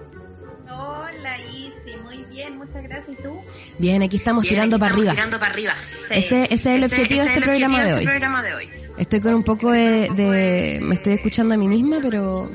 [0.69, 3.17] Hola Isi, muy bien, muchas gracias.
[3.21, 3.33] ¿Y tú?
[3.79, 5.73] Bien, aquí estamos, bien, tirando, aquí estamos para tirando, para arriba.
[6.09, 6.15] Sí.
[6.15, 8.07] Ese, ese, es el ese, objetivo, ese de, este el programa objetivo de, este hoy.
[8.07, 8.69] programa de hoy.
[8.99, 12.51] Estoy con un poco de, de, Me estoy escuchando a mí misma, pero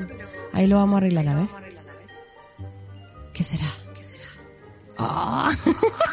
[0.52, 1.48] ahí lo vamos a arreglar, a ver.
[3.32, 3.72] ¿Qué será?
[3.94, 4.26] ¿Qué será?
[4.98, 5.48] Oh.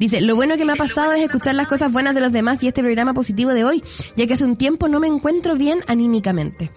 [0.00, 2.62] Dice, lo bueno que me ha pasado es escuchar las cosas buenas de los demás
[2.62, 3.84] y este programa positivo de hoy,
[4.16, 6.72] ya que hace un tiempo no me encuentro bien anímicamente.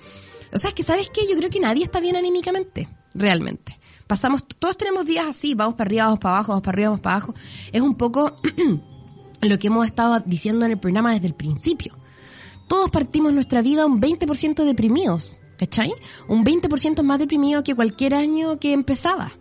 [0.51, 3.79] O sea, es que sabes qué, yo creo que nadie está bien anímicamente, realmente.
[4.07, 6.99] Pasamos, todos tenemos días así, vamos para arriba, vamos para abajo, vamos para arriba, vamos
[6.99, 7.33] para abajo.
[7.71, 8.41] Es un poco
[9.41, 11.97] lo que hemos estado diciendo en el programa desde el principio.
[12.67, 15.93] Todos partimos nuestra vida un 20% deprimidos, ¿cachai?
[16.27, 19.31] Un 20% más deprimido que cualquier año que empezaba,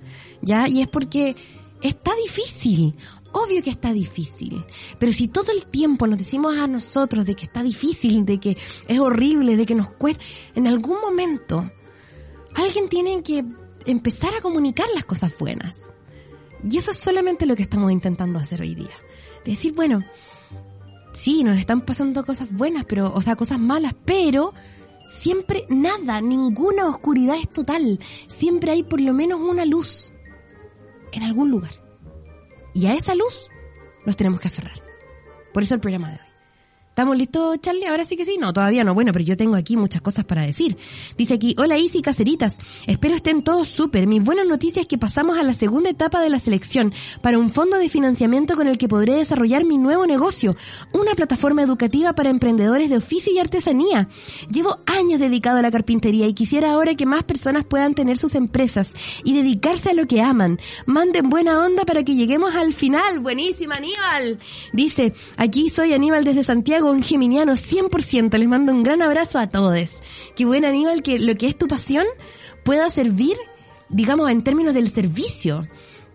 [0.40, 0.68] ¿ya?
[0.68, 1.34] Y es porque
[1.82, 2.94] está difícil.
[3.32, 4.64] Obvio que está difícil,
[4.98, 8.58] pero si todo el tiempo nos decimos a nosotros de que está difícil, de que
[8.88, 10.22] es horrible, de que nos cuesta,
[10.54, 11.70] en algún momento
[12.54, 13.44] alguien tiene que
[13.86, 15.76] empezar a comunicar las cosas buenas.
[16.68, 18.94] Y eso es solamente lo que estamos intentando hacer hoy día.
[19.44, 20.04] Decir, bueno,
[21.12, 24.52] sí, nos están pasando cosas buenas, pero, o sea, cosas malas, pero
[25.04, 27.98] siempre nada, ninguna oscuridad es total.
[28.28, 30.12] Siempre hay por lo menos una luz
[31.12, 31.81] en algún lugar.
[32.74, 33.50] Y a esa luz
[34.06, 34.82] nos tenemos que aferrar.
[35.52, 36.31] Por eso el programa de hoy.
[36.92, 37.87] ¿Estamos listos, Charlie?
[37.87, 38.37] Ahora sí que sí.
[38.38, 38.92] No, todavía no.
[38.92, 40.76] Bueno, pero yo tengo aquí muchas cosas para decir.
[41.16, 42.59] Dice aquí, hola Isi Caceritas.
[42.87, 44.07] Espero estén todos súper.
[44.07, 47.48] Mis buenas noticias es que pasamos a la segunda etapa de la selección para un
[47.48, 50.55] fondo de financiamiento con el que podré desarrollar mi nuevo negocio.
[50.92, 54.07] Una plataforma educativa para emprendedores de oficio y artesanía.
[54.50, 58.35] Llevo años dedicado a la carpintería y quisiera ahora que más personas puedan tener sus
[58.35, 58.92] empresas
[59.24, 60.59] y dedicarse a lo que aman.
[60.85, 63.20] Manden buena onda para que lleguemos al final.
[63.20, 64.38] Buenísima, Aníbal.
[64.74, 68.36] Dice, aquí soy Aníbal desde Santiago un geminiano 100%.
[68.38, 70.00] Les mando un gran abrazo a todos.
[70.34, 72.06] Qué buen Aníbal que lo que es tu pasión
[72.64, 73.36] pueda servir,
[73.88, 75.66] digamos, en términos del servicio.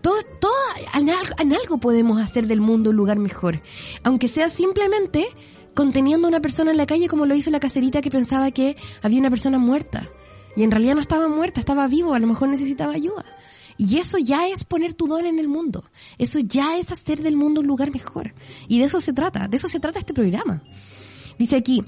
[0.02, 0.54] Todo, todo,
[0.96, 3.62] en algo, en algo podemos hacer del mundo un lugar mejor.
[4.04, 5.28] Aunque sea simplemente
[5.74, 8.76] conteniendo a una persona en la calle como lo hizo la caserita que pensaba que
[9.04, 10.10] había una persona muerta.
[10.56, 13.24] Y en realidad no estaba muerta, estaba vivo, a lo mejor necesitaba ayuda.
[13.78, 15.84] Y eso ya es poner tu don en el mundo.
[16.18, 18.34] Eso ya es hacer del mundo un lugar mejor.
[18.68, 20.64] Y de eso se trata, de eso se trata este programa.
[21.38, 21.84] Dice aquí,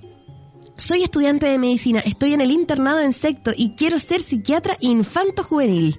[0.76, 5.44] soy estudiante de medicina, estoy en el internado en secto y quiero ser psiquiatra infanto
[5.44, 5.98] juvenil.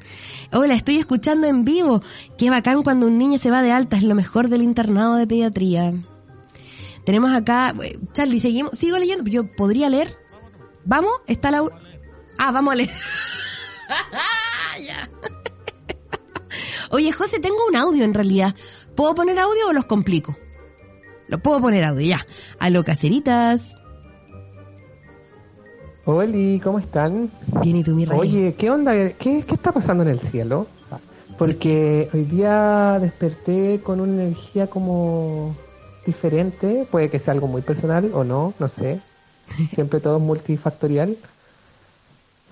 [0.53, 2.03] Hola, estoy escuchando en vivo.
[2.39, 5.27] Qué bacán cuando un niño se va de alta, es lo mejor del internado de
[5.27, 5.93] pediatría.
[7.05, 7.75] Tenemos acá,
[8.13, 10.17] Charlie, seguimos, sigo leyendo, yo podría leer.
[10.85, 11.13] ¿Vamos?
[11.27, 11.65] ¿Está la...
[12.39, 12.91] Ah, vamos a leer.
[14.87, 15.11] ya.
[16.91, 18.55] Oye, José, tengo un audio en realidad.
[18.97, 20.37] ¿Puedo poner audio o los complico?
[21.29, 22.27] Lo puedo poner audio, ya.
[22.59, 23.77] Aló, caseritas.
[26.05, 27.31] Hola, ¿cómo están?
[27.63, 28.19] Bien, ¿y tú, mi rey?
[28.19, 28.93] Oye, ¿qué onda?
[28.93, 30.67] ¿Qué, ¿Qué está pasando en el cielo?
[31.39, 35.55] Porque hoy día desperté con una energía como
[36.05, 36.87] diferente.
[36.91, 39.01] Puede que sea algo muy personal o no, no sé.
[39.75, 41.17] Siempre todo es multifactorial.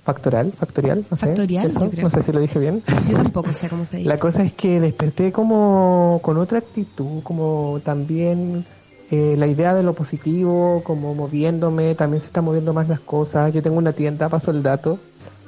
[0.08, 2.00] Factoral, factorial, no factorial, sé.
[2.00, 2.82] No sé si lo dije bien.
[3.10, 4.08] Yo tampoco sé cómo se dice.
[4.08, 8.64] La cosa es que desperté como con otra actitud, como también
[9.10, 13.52] eh, la idea de lo positivo, como moviéndome, también se están moviendo más las cosas.
[13.52, 14.98] Yo tengo una tienda, paso el dato,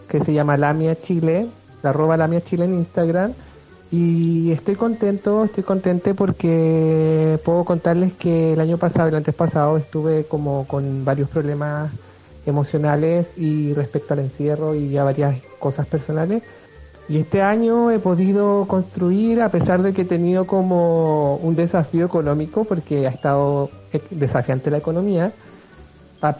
[0.06, 1.46] que se llama Lamia Chile,
[1.82, 3.32] la arroba Lamia Chile en Instagram.
[3.90, 9.78] Y estoy contento, estoy contente porque puedo contarles que el año pasado, el antes pasado,
[9.78, 11.90] estuve como con varios problemas
[12.50, 16.42] emocionales y respecto al encierro y a varias cosas personales.
[17.08, 22.06] Y este año he podido construir, a pesar de que he tenido como un desafío
[22.06, 23.70] económico, porque ha estado
[24.10, 25.32] desafiante la economía,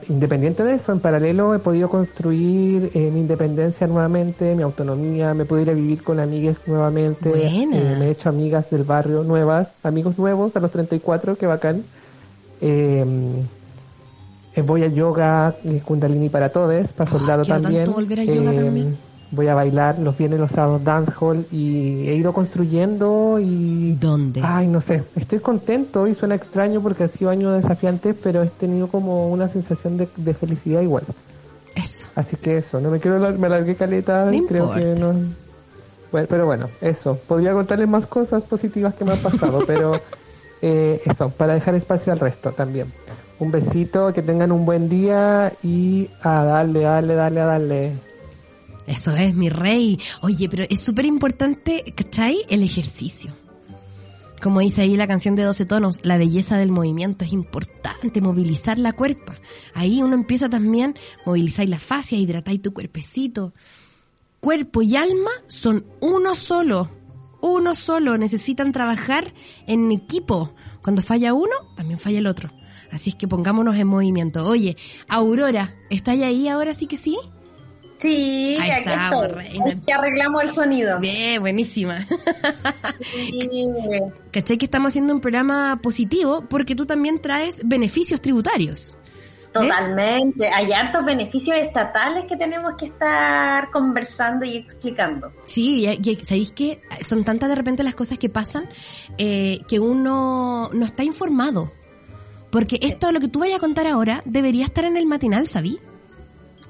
[0.09, 5.45] independiente de eso, en paralelo he podido construir eh, mi independencia nuevamente, mi autonomía, me
[5.45, 7.67] pude ir a vivir con amigas nuevamente, eh,
[7.99, 11.83] me he hecho amigas del barrio nuevas, amigos nuevos a los 34, que bacán.
[12.61, 13.05] Eh,
[14.57, 17.85] voy a yoga, eh, kundalini para todos, para soldado también.
[17.87, 18.95] Eh,
[19.31, 23.93] voy a bailar los viernes, los sábados, dancehall y he ido construyendo y...
[23.93, 24.41] ¿Dónde?
[24.43, 28.49] Ay, no sé, estoy contento y suena extraño porque ha sido año desafiante, pero he
[28.49, 31.05] tenido como una sensación de, felicidad igual.
[31.77, 32.09] Eso.
[32.17, 35.15] Así que eso, no me quiero, me alargué caleta, creo que no...
[36.11, 37.17] Bueno, pero bueno, eso.
[37.29, 39.93] Podría contarles más cosas positivas que me han pasado, pero
[40.61, 42.89] eso, para dejar espacio al resto también.
[43.41, 47.93] Un besito, que tengan un buen día y a darle, darle, darle, a darle.
[48.87, 49.99] Eso es, mi rey.
[50.21, 52.45] Oye, pero es súper importante, ¿cachai?
[52.49, 53.35] El ejercicio.
[54.43, 58.79] Como dice ahí la canción de 12 tonos, la belleza del movimiento es importante, movilizar
[58.79, 59.35] la cuerpa.
[59.75, 60.95] Ahí uno empieza también,
[61.27, 63.53] movilizar la fascia, hidratar tu cuerpecito.
[64.41, 66.91] Cuerpo y alma son uno solo,
[67.43, 69.33] uno solo, necesitan trabajar
[69.67, 70.55] en equipo.
[70.83, 72.51] Cuando falla uno, también falla el otro.
[72.93, 74.45] Así es que pongámonos en movimiento.
[74.49, 74.77] Oye,
[75.09, 77.17] Aurora, ¿está ahí ahora sí que sí?
[78.01, 79.29] Sí, Ahí aquí está, estoy.
[79.29, 79.81] reina.
[79.87, 80.99] Ya arreglamos el sonido.
[81.01, 81.99] Bien, buenísima.
[83.01, 83.49] Sí.
[84.33, 86.45] ¿Cachai que estamos haciendo un programa positivo?
[86.49, 88.97] Porque tú también traes beneficios tributarios.
[89.53, 89.69] ¿Ves?
[89.69, 90.49] Totalmente.
[90.49, 95.33] Hay hartos beneficios estatales que tenemos que estar conversando y explicando.
[95.45, 98.67] Sí, y, y ¿sabéis que son tantas de repente las cosas que pasan
[99.19, 101.73] eh, que uno no está informado?
[102.51, 105.79] Porque esto, lo que tú vayas a contar ahora, debería estar en el matinal, ¿sabí?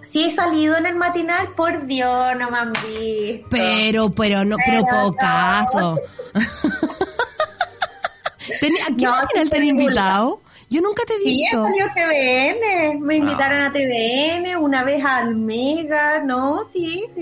[0.08, 3.46] Sí he salido en el matinal, por Dios, no me han visto.
[3.50, 5.16] Pero, pero no, pero Pero poco no.
[5.16, 5.98] caso.
[8.50, 10.42] ¿A qué No, matinal te han invitado?
[10.72, 11.64] Yo nunca te he Sí, visto.
[11.64, 13.66] salió TVN, me invitaron Ah.
[13.66, 17.20] a TVN, una vez al Mega, no, sí, sí.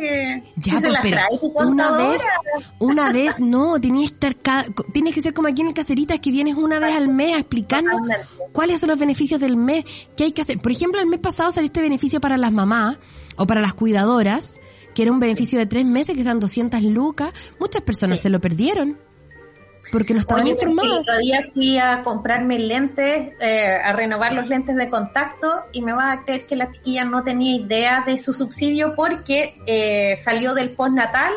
[0.57, 1.17] Ya, Sí pues, pero
[1.67, 2.23] una vez,
[2.79, 6.21] una vez no, tenías que estar cada, tienes que ser como aquí en el Caseritas
[6.21, 8.03] que vienes una vez al mes a explicarnos
[8.53, 9.83] cuáles son los beneficios del mes,
[10.15, 10.59] qué hay que hacer.
[10.59, 12.99] Por ejemplo, el mes pasado saliste beneficio para las mamás
[13.37, 14.61] o para las cuidadoras,
[14.95, 17.31] que era un beneficio de tres meses, que eran 200 lucas.
[17.61, 18.99] Muchas personas se lo perdieron
[19.91, 20.93] porque no estaban Oye, informadas.
[20.93, 25.83] El otro día fui a comprarme lentes, eh, a renovar los lentes de contacto y
[25.83, 30.17] me va a creer que la chiquilla no tenía idea de su subsidio porque eh,
[30.17, 31.33] salió del postnatal,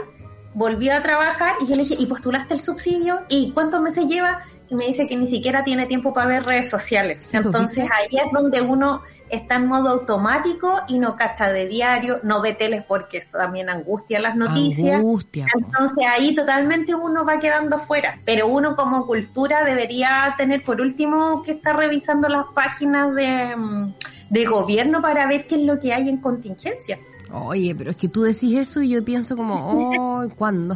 [0.54, 3.22] volvió a trabajar y yo le dije, ¿y postulaste el subsidio?
[3.30, 4.42] ¿Y cuántos meses lleva?
[4.70, 7.18] Y me dice que ni siquiera tiene tiempo para ver redes sociales.
[7.18, 12.20] Pues, Entonces ahí es donde uno está en modo automático y no cacha de diario,
[12.24, 14.96] no ve teles porque esto también angustia las noticias.
[14.96, 15.46] Angustia.
[15.58, 21.44] Entonces ahí totalmente uno va quedando fuera, pero uno como cultura debería tener por último
[21.44, 23.94] que estar revisando las páginas de, mm,
[24.30, 26.98] de gobierno para ver qué es lo que hay en contingencia.
[27.34, 30.76] Oye, pero es que tú decís eso y yo pienso como, oh, ¿cuándo?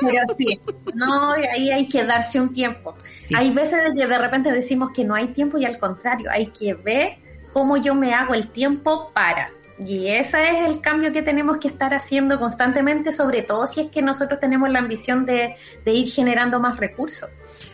[0.00, 0.60] Pero sí,
[0.94, 2.94] no, ahí hay que darse un tiempo.
[3.26, 3.34] Sí.
[3.36, 6.74] Hay veces que de repente decimos que no hay tiempo y al contrario, hay que
[6.74, 7.18] ver
[7.52, 9.50] cómo yo me hago el tiempo para.
[9.86, 13.90] Y ese es el cambio que tenemos que estar haciendo constantemente, sobre todo si es
[13.90, 17.28] que nosotros tenemos la ambición de, de ir generando más recursos.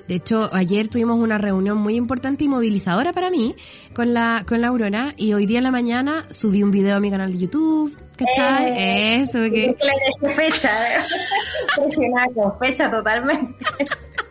[0.07, 3.55] De hecho, ayer tuvimos una reunión muy importante y movilizadora para mí
[3.95, 7.01] con la, con la Aurora y hoy día en la mañana subí un video a
[7.01, 8.73] mi canal de YouTube, ¿cachai?
[8.73, 9.77] Eh, Eso, que
[10.23, 10.71] Le dejé fecha,
[11.77, 12.27] presionada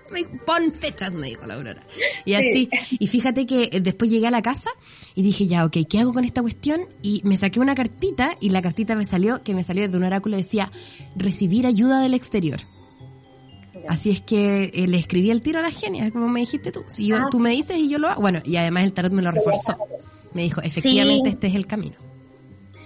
[0.07, 0.45] fecha totalmente.
[0.45, 1.83] pon fechas, me dijo la Aurora.
[2.25, 4.69] Y así, y fíjate que eh, después llegué a la casa
[5.15, 6.81] y dije, ya, ok, ¿qué hago con esta cuestión?
[7.01, 10.03] Y me saqué una cartita y la cartita me salió, que me salió de un
[10.03, 10.71] oráculo, decía,
[11.15, 12.59] recibir ayuda del exterior.
[13.87, 16.83] Así es que eh, le escribí el tiro a la genia, como me dijiste tú.
[16.87, 17.27] Si yo, ah.
[17.31, 18.21] tú me dices y yo lo hago.
[18.21, 19.77] Bueno, y además el tarot me lo reforzó.
[20.33, 22.06] Me dijo, efectivamente este es el camino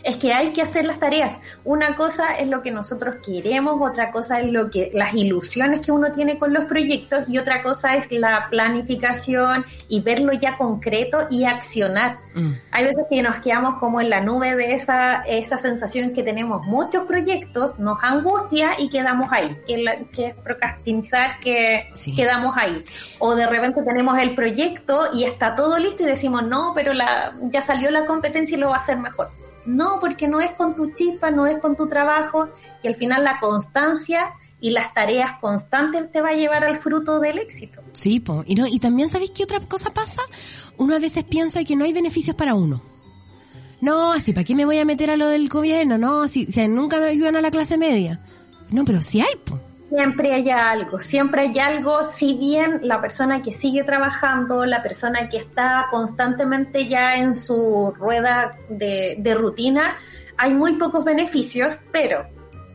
[0.04, 1.38] es que hay que hacer las tareas.
[1.64, 5.92] Una cosa es lo que nosotros queremos, otra cosa es lo que las ilusiones que
[5.92, 11.28] uno tiene con los proyectos y otra cosa es la planificación y verlo ya concreto
[11.30, 12.18] y accionar.
[12.34, 12.52] Mm.
[12.72, 16.66] Hay veces que nos quedamos como en la nube de esa esa sensación que tenemos
[16.66, 22.84] muchos proyectos, nos angustia y quedamos ahí, que, que es procrastinizar que quedamos ahí.
[23.20, 27.34] O de repente tenemos el proyecto y está todo listo y decimos, "No, pero la
[27.42, 29.30] ya salió la competencia y lo va a hacer mejor."
[29.66, 32.50] No, porque no es con tu chispa, no es con tu trabajo,
[32.84, 37.20] y al final la constancia y las tareas constantes te va a llevar al fruto
[37.20, 37.82] del éxito.
[37.94, 38.44] Sí, po.
[38.46, 40.22] y no, y también sabéis qué otra cosa pasa?
[40.78, 42.82] Uno a veces piensa que no hay beneficios para uno.
[43.82, 45.98] No, así, ¿para qué me voy a meter a lo del gobierno?
[45.98, 48.20] No, si, si nunca me ayudan a la clase media.
[48.70, 49.60] No, pero sí hay, po
[49.92, 55.28] siempre hay algo, siempre hay algo, si bien la persona que sigue trabajando, la persona
[55.28, 59.98] que está constantemente ya en su rueda de, rutina,
[60.38, 62.26] hay muy pocos beneficios, pero,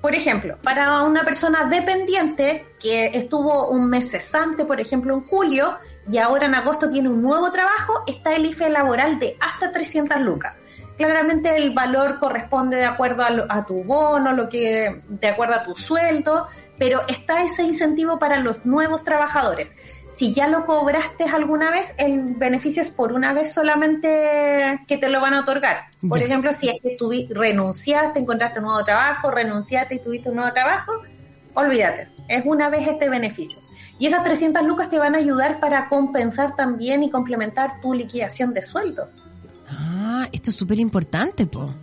[0.02, 5.74] por ejemplo, para una persona dependiente que estuvo un mes cesante, por ejemplo, en julio,
[6.10, 10.20] y ahora en agosto tiene un nuevo trabajo, está el IFE laboral de hasta 300
[10.20, 10.52] lucas.
[10.98, 15.62] Claramente el valor corresponde de acuerdo a, a tu bono, lo que de acuerdo a
[15.62, 16.46] tu sueldo,
[16.78, 19.76] pero está ese incentivo para los nuevos trabajadores.
[20.16, 25.10] Si ya lo cobraste alguna vez, el beneficio es por una vez solamente que te
[25.10, 25.88] lo van a otorgar.
[26.08, 30.36] Por ejemplo, si es que tú renunciaste, encontraste un nuevo trabajo, renunciaste y tuviste un
[30.36, 30.92] nuevo trabajo,
[31.52, 33.58] olvídate, es una vez este beneficio.
[33.98, 38.54] Y esas 300 lucas te van a ayudar para compensar también y complementar tu liquidación
[38.54, 39.10] de sueldo.
[39.68, 41.74] Ah, esto es súper importante, po.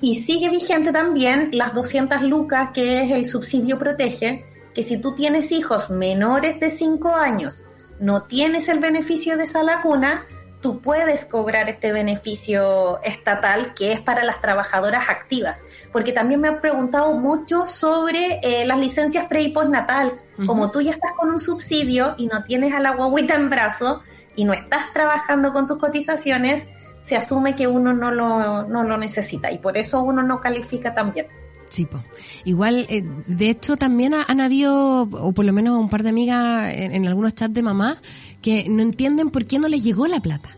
[0.00, 5.14] Y, sigue vigente también las 200 lucas, que es el subsidio protege, que si tú
[5.14, 7.62] tienes hijos menores de 5 años,
[8.00, 10.24] no tienes el beneficio de esa lacuna,
[10.60, 15.62] tú puedes cobrar este beneficio estatal que es para las trabajadoras activas.
[15.92, 20.12] Porque también me han preguntado mucho sobre eh, las licencias pre y postnatal.
[20.46, 24.02] Como tú ya estás con un subsidio y no tienes a la guaguita en brazo
[24.36, 26.64] y no estás trabajando con tus cotizaciones,
[27.08, 30.92] se asume que uno no lo, no lo necesita y por eso uno no califica
[30.92, 31.26] también.
[31.66, 32.02] Sí, po.
[32.44, 36.70] igual, eh, de hecho también han habido, o por lo menos un par de amigas
[36.74, 37.96] en, algunos chats de mamá,
[38.42, 40.50] que no entienden por qué no les llegó la plata.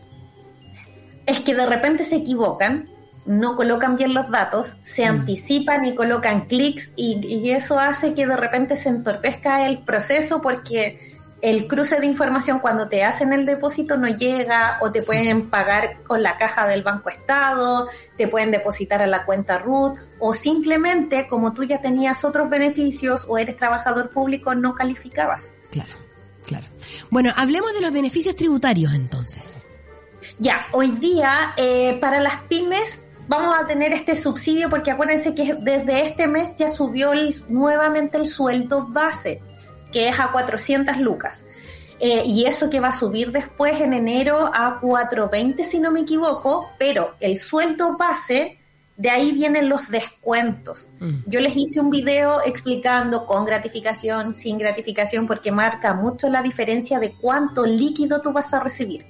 [1.26, 2.88] Es que de repente se equivocan,
[3.26, 5.09] no colocan bien los datos, se mm.
[5.09, 10.40] anticipan y colocan clics y, y, eso hace que de repente se entorpezca el proceso
[10.42, 15.49] porque el cruce de información cuando te hacen el depósito no llega o te pueden
[15.49, 20.34] pagar con la caja del Banco Estado, te pueden depositar a la cuenta RUT o
[20.34, 25.53] simplemente como tú ya tenías otros beneficios o eres trabajador público no calificabas.
[25.70, 25.93] Claro,
[26.47, 26.66] claro.
[27.11, 29.62] Bueno, hablemos de los beneficios tributarios entonces.
[30.38, 35.55] Ya, hoy día eh, para las pymes vamos a tener este subsidio porque acuérdense que
[35.55, 37.12] desde este mes ya subió
[37.49, 39.41] nuevamente el sueldo base
[39.93, 41.43] que es a 400 lucas.
[42.03, 46.01] Eh, y eso que va a subir después en enero a 420 si no me
[46.01, 48.59] equivoco, pero el sueldo base,
[48.97, 50.88] de ahí vienen los descuentos.
[50.99, 51.11] Mm.
[51.26, 56.99] Yo les hice un video explicando con gratificación, sin gratificación, porque marca mucho la diferencia
[57.01, 59.05] de cuánto líquido tú vas a recibir.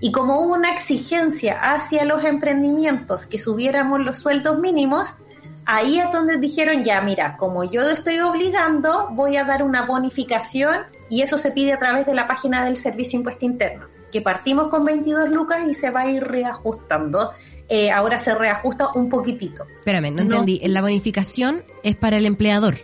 [0.00, 5.14] Y como hubo una exigencia hacia los emprendimientos que subiéramos los sueldos mínimos,
[5.66, 10.82] ahí es donde dijeron, ya, mira, como yo estoy obligando, voy a dar una bonificación
[11.10, 14.68] y eso se pide a través de la página del Servicio Impuesto Interno, que partimos
[14.68, 17.32] con 22 lucas y se va a ir reajustando.
[17.68, 19.64] Eh, ahora se reajusta un poquitito.
[19.64, 20.60] Espérame, no, no entendí.
[20.68, 22.76] La bonificación es para el empleador.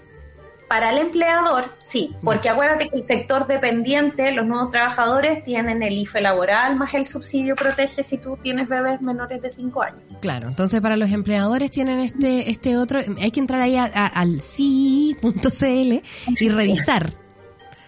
[0.73, 5.99] Para el empleador, sí, porque acuérdate que el sector dependiente, los nuevos trabajadores tienen el
[5.99, 10.01] IFE laboral más el subsidio protege si tú tienes bebés menores de 5 años.
[10.23, 16.01] Claro, entonces para los empleadores tienen este este otro, hay que entrar ahí al CI.cl
[16.41, 17.13] y revisar.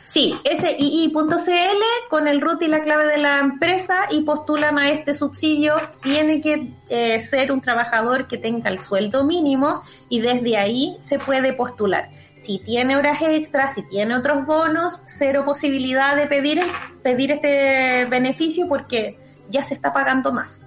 [0.07, 4.91] Sí, ese II.cl con el root y la clave de la empresa y postulan a
[4.91, 5.75] este subsidio.
[6.03, 11.19] Tiene que eh, ser un trabajador que tenga el sueldo mínimo y desde ahí se
[11.19, 12.11] puede postular
[12.45, 16.61] si tiene horas extras, si tiene otros bonos, cero posibilidad de pedir,
[17.03, 19.19] pedir este beneficio porque
[19.51, 20.61] ya se está pagando más.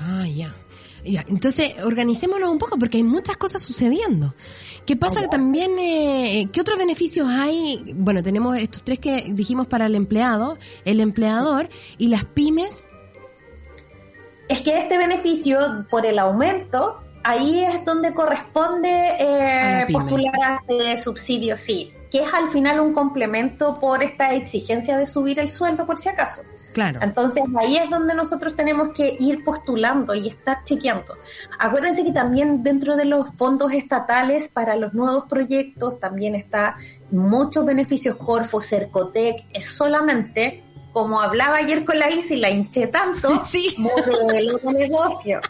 [0.00, 0.52] Ah, ya.
[1.04, 4.34] Ya, entonces, organicémonos un poco porque hay muchas cosas sucediendo.
[4.86, 7.92] ¿Qué pasa también, eh, qué otros beneficios hay?
[7.94, 11.68] Bueno, tenemos estos tres que dijimos para el empleado, el empleador
[11.98, 12.86] y las pymes.
[14.48, 21.02] Es que este beneficio, por el aumento, ahí es donde corresponde eh, postular a este
[21.02, 25.86] subsidio, sí, que es al final un complemento por esta exigencia de subir el sueldo
[25.86, 26.42] por si acaso.
[26.72, 27.00] Claro.
[27.02, 31.14] Entonces ahí es donde nosotros tenemos que ir postulando y estar chequeando.
[31.58, 36.76] Acuérdense que también dentro de los fondos estatales para los nuevos proyectos también está
[37.10, 40.62] muchos beneficios Corfo, Cercotec, es solamente
[40.92, 43.30] como hablaba ayer con la ICI, la hinché tanto,
[43.78, 45.40] modelo de negocio.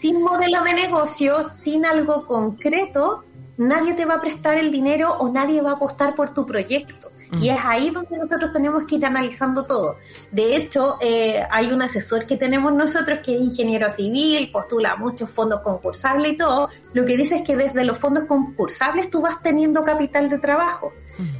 [0.00, 3.22] Sin modelo de negocio, sin algo concreto,
[3.58, 7.10] nadie te va a prestar el dinero o nadie va a apostar por tu proyecto.
[7.38, 9.96] Y es ahí donde nosotros tenemos que ir analizando todo.
[10.32, 15.28] De hecho, eh, hay un asesor que tenemos nosotros que es ingeniero civil, postula muchos
[15.28, 16.70] fondos concursables y todo.
[16.94, 20.94] Lo que dice es que desde los fondos concursables tú vas teniendo capital de trabajo.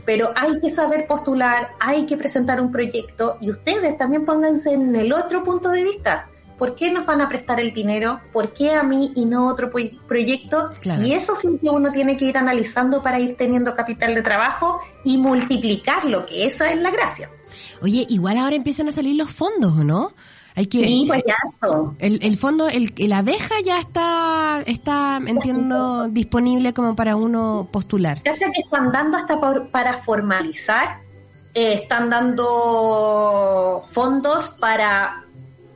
[0.05, 4.95] Pero hay que saber postular, hay que presentar un proyecto y ustedes también pónganse en
[4.95, 6.29] el otro punto de vista.
[6.61, 8.21] ¿Por qué nos van a prestar el dinero?
[8.35, 10.69] ¿Por qué a mí y no otro proyecto?
[11.03, 14.21] Y eso es lo que uno tiene que ir analizando para ir teniendo capital de
[14.21, 17.31] trabajo y multiplicarlo, que esa es la gracia.
[17.81, 20.13] Oye, igual ahora empiezan a salir los fondos, ¿no?
[20.55, 21.37] Hay que, sí, pues ya.
[21.99, 28.21] El, el fondo, el, la abeja ya está, está, entiendo, disponible como para uno postular.
[28.23, 29.41] Ya sé que están dando hasta
[29.73, 31.01] para formalizar,
[31.55, 35.25] eh, están dando fondos para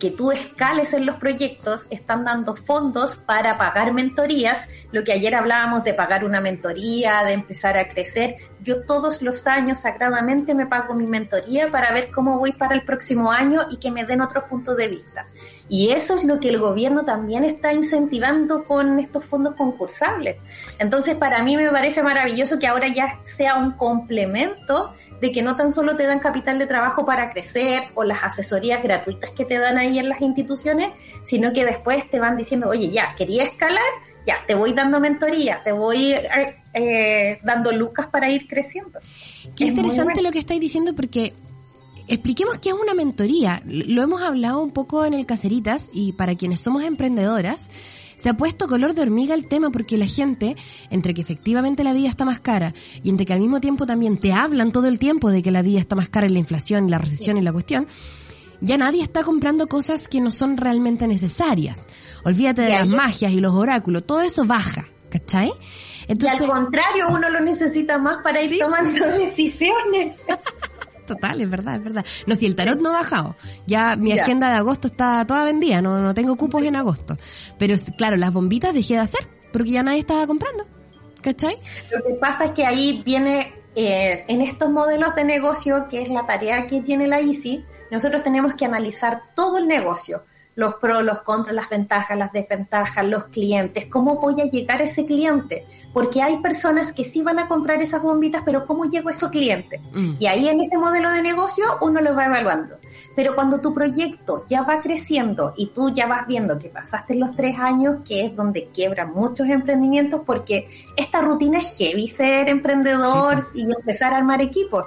[0.04, 5.34] que tú escales en los proyectos, están dando fondos para pagar mentorías, lo que ayer
[5.34, 8.36] hablábamos de pagar una mentoría, de empezar a crecer.
[8.60, 12.84] Yo todos los años sagradamente me pago mi mentoría para ver cómo voy para el
[12.84, 15.26] próximo año y que me den otros puntos de vista.
[15.70, 20.36] Y eso es lo que el gobierno también está incentivando con estos fondos concursables.
[20.78, 24.92] Entonces, para mí me parece maravilloso que ahora ya sea un complemento
[25.24, 28.82] de que no tan solo te dan capital de trabajo para crecer o las asesorías
[28.82, 30.90] gratuitas que te dan ahí en las instituciones,
[31.24, 33.80] sino que después te van diciendo, oye, ya, quería escalar,
[34.26, 36.14] ya, te voy dando mentoría, te voy
[36.74, 38.98] eh, dando lucas para ir creciendo.
[39.56, 41.32] Qué interesante lo que estáis diciendo porque
[42.06, 43.62] expliquemos qué es una mentoría.
[43.64, 47.70] Lo hemos hablado un poco en el Caceritas y para quienes somos emprendedoras,
[48.16, 50.56] se ha puesto color de hormiga el tema porque la gente,
[50.90, 54.18] entre que efectivamente la vida está más cara y entre que al mismo tiempo también
[54.18, 56.86] te hablan todo el tiempo de que la vida está más cara en la inflación
[56.88, 57.86] y la recesión y la cuestión,
[58.60, 61.84] ya nadie está comprando cosas que no son realmente necesarias.
[62.24, 65.52] Olvídate de las magias y los oráculos, todo eso baja, ¿cachai?
[66.08, 70.14] Entonces, y al contrario, uno lo necesita más para ir tomando decisiones.
[71.06, 72.04] Total, es verdad, es verdad.
[72.26, 73.36] No, si el tarot no ha bajado.
[73.66, 77.16] Ya mi agenda de agosto está toda vendida, no, no tengo cupos en agosto.
[77.58, 80.66] Pero claro, las bombitas dejé de hacer porque ya nadie estaba comprando.
[81.20, 81.56] ¿Cachai?
[81.90, 86.10] Lo que pasa es que ahí viene, eh, en estos modelos de negocio, que es
[86.10, 90.22] la tarea que tiene la ICI, nosotros tenemos que analizar todo el negocio
[90.56, 94.84] los pros, los contras, las ventajas, las desventajas, los clientes, cómo voy a llegar a
[94.84, 99.08] ese cliente, porque hay personas que sí van a comprar esas bombitas, pero cómo llego
[99.08, 99.80] a esos clientes.
[99.92, 100.14] Mm.
[100.18, 102.78] Y ahí en ese modelo de negocio uno lo va evaluando.
[103.14, 107.36] Pero cuando tu proyecto ya va creciendo y tú ya vas viendo que pasaste los
[107.36, 113.46] tres años, que es donde quiebran muchos emprendimientos, porque esta rutina es heavy ser emprendedor
[113.52, 113.54] pues.
[113.54, 114.86] y empezar a armar equipos.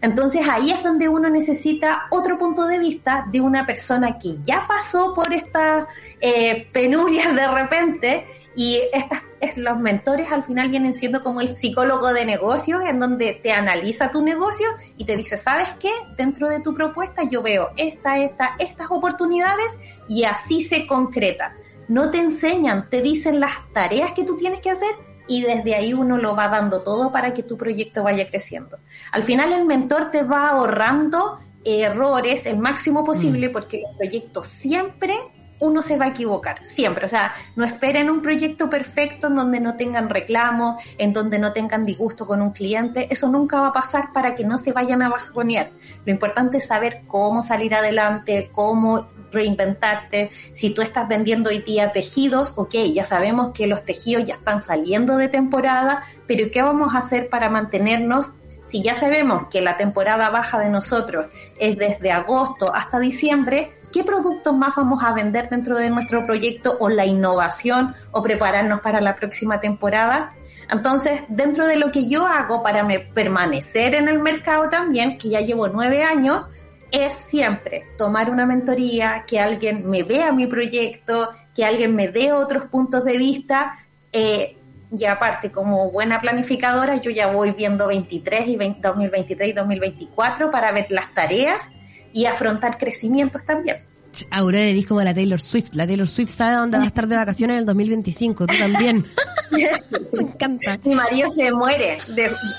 [0.00, 4.66] Entonces ahí es donde uno necesita otro punto de vista de una persona que ya
[4.66, 5.86] pasó por esta
[6.18, 8.24] eh, penuria de repente
[8.56, 9.22] y estas,
[9.56, 14.10] los mentores al final vienen siendo como el psicólogo de negocios en donde te analiza
[14.10, 15.90] tu negocio y te dice, ¿sabes qué?
[16.16, 19.78] Dentro de tu propuesta yo veo esta, esta, estas oportunidades
[20.08, 21.54] y así se concreta.
[21.88, 24.90] No te enseñan, te dicen las tareas que tú tienes que hacer
[25.28, 28.78] y desde ahí uno lo va dando todo para que tu proyecto vaya creciendo.
[29.12, 33.52] Al final el mentor te va ahorrando errores el máximo posible mm.
[33.52, 35.14] porque los proyectos siempre
[35.58, 37.06] uno se va a equivocar, siempre.
[37.06, 41.52] O sea, no esperen un proyecto perfecto en donde no tengan reclamo, en donde no
[41.52, 43.08] tengan disgusto con un cliente.
[43.10, 45.70] Eso nunca va a pasar para que no se vayan a bajonear.
[46.04, 50.30] Lo importante es saber cómo salir adelante, cómo reinventarte.
[50.52, 54.60] Si tú estás vendiendo hoy día tejidos, ok, ya sabemos que los tejidos ya están
[54.60, 58.30] saliendo de temporada, pero ¿qué vamos a hacer para mantenernos?
[58.64, 61.26] Si ya sabemos que la temporada baja de nosotros
[61.58, 66.76] es desde agosto hasta diciembre, ¿qué productos más vamos a vender dentro de nuestro proyecto
[66.80, 70.34] o la innovación o prepararnos para la próxima temporada?
[70.70, 75.40] Entonces, dentro de lo que yo hago para permanecer en el mercado también, que ya
[75.40, 76.44] llevo nueve años,
[76.90, 82.34] es siempre tomar una mentoría, que alguien me vea mi proyecto, que alguien me dé
[82.34, 83.78] otros puntos de vista.
[84.12, 84.58] Eh,
[84.94, 90.70] y aparte, como buena planificadora, yo ya voy viendo 23 y 2023 y 2024 para
[90.72, 91.66] ver las tareas
[92.12, 93.85] y afrontar crecimientos también.
[94.30, 95.74] Aurora, eres como la Taylor Swift.
[95.74, 98.46] La Taylor Swift sabe dónde va a estar de vacaciones en el 2025.
[98.46, 99.04] Tú también.
[99.50, 100.78] Me encanta.
[100.84, 101.98] Mi marido se muere.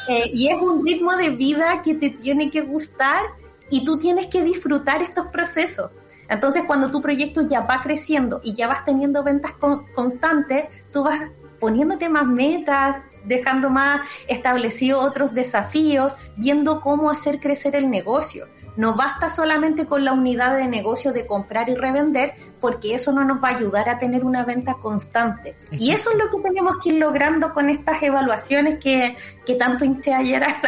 [0.10, 3.24] Eh, y es un ritmo de vida que te tiene que gustar
[3.70, 5.92] y tú tienes que disfrutar estos procesos.
[6.30, 9.54] Entonces, cuando tu proyecto ya va creciendo y ya vas teniendo ventas
[9.96, 11.22] constantes, tú vas
[11.60, 18.48] poniéndote más metas, dejando más establecidos otros desafíos, viendo cómo hacer crecer el negocio.
[18.78, 23.26] No basta solamente con la unidad de negocio de comprar y revender, porque eso no
[23.26, 25.58] nos va a ayudar a tener una venta constante.
[25.72, 29.16] Y eso es lo que tenemos que ir logrando con estas evaluaciones que,
[29.46, 30.62] que tanto hinché ayer a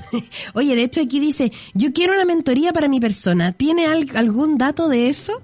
[0.54, 3.52] Oye, de hecho aquí dice, yo quiero una mentoría para mi persona.
[3.52, 5.42] ¿Tiene algún dato de eso?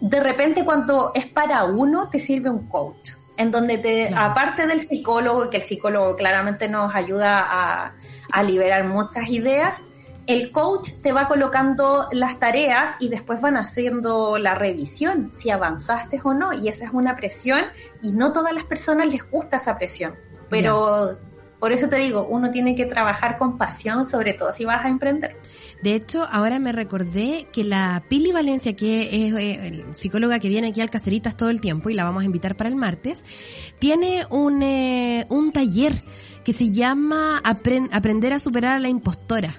[0.00, 4.80] De repente cuando es para uno, te sirve un coach en donde te, aparte del
[4.80, 7.94] psicólogo, que el psicólogo claramente nos ayuda a,
[8.32, 9.80] a, liberar muchas ideas,
[10.28, 16.20] el coach te va colocando las tareas y después van haciendo la revisión, si avanzaste
[16.22, 17.60] o no, y esa es una presión
[18.02, 20.14] y no todas las personas les gusta esa presión,
[20.50, 21.16] pero
[21.58, 24.88] por eso te digo, uno tiene que trabajar con pasión, sobre todo si vas a
[24.90, 25.34] emprender.
[25.82, 30.68] De hecho, ahora me recordé que la Pili Valencia, que es eh, psicóloga que viene
[30.68, 33.22] aquí al Caceritas todo el tiempo y la vamos a invitar para el martes,
[33.78, 35.94] tiene un, eh, un taller
[36.44, 39.54] que se llama Aprender a superar a la impostora.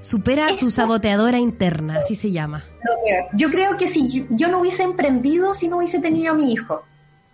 [0.00, 2.64] Supera tu saboteadora interna, así se llama.
[3.34, 6.82] Yo creo que si yo, no hubiese emprendido, si no hubiese tenido a mi hijo.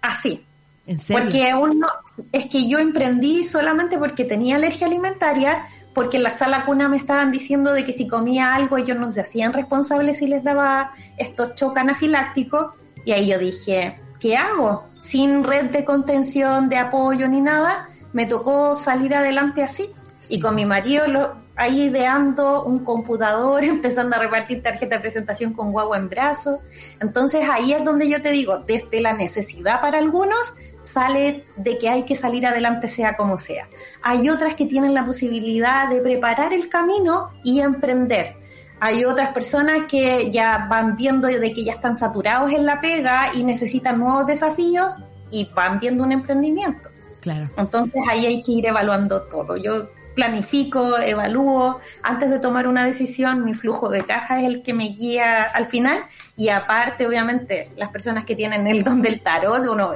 [0.00, 0.44] Así.
[0.86, 1.22] ¿En serio?
[1.22, 1.86] Porque uno,
[2.32, 6.96] es que yo emprendí solamente porque tenía alergia alimentaria, porque en la sala cuna me
[6.96, 11.54] estaban diciendo de que si comía algo ellos nos hacían responsables si les daba estos
[11.54, 12.76] choques anafilácticos.
[13.04, 14.88] Y ahí yo dije, ¿qué hago?
[15.00, 19.90] Sin red de contención, de apoyo ni nada, me tocó salir adelante así.
[20.28, 25.53] Y con mi marido lo, ahí ideando un computador, empezando a repartir tarjeta de presentación
[25.53, 26.61] con guagua en brazo.
[27.00, 31.88] Entonces ahí es donde yo te digo, desde la necesidad para algunos sale de que
[31.88, 33.68] hay que salir adelante sea como sea.
[34.03, 38.36] Hay otras que tienen la posibilidad de preparar el camino y emprender.
[38.80, 43.30] Hay otras personas que ya van viendo de que ya están saturados en la pega
[43.32, 44.94] y necesitan nuevos desafíos
[45.30, 46.90] y van viendo un emprendimiento.
[47.20, 47.48] Claro.
[47.57, 49.57] Entonces ahí hay que ir evaluando todo.
[49.57, 54.74] Yo planifico, evalúo, antes de tomar una decisión, mi flujo de caja es el que
[54.74, 56.04] me guía al final
[56.36, 59.94] y aparte, obviamente, las personas que tienen el don del tarot, uno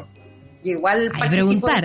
[0.63, 1.11] igual...
[1.21, 1.85] Hay preguntar.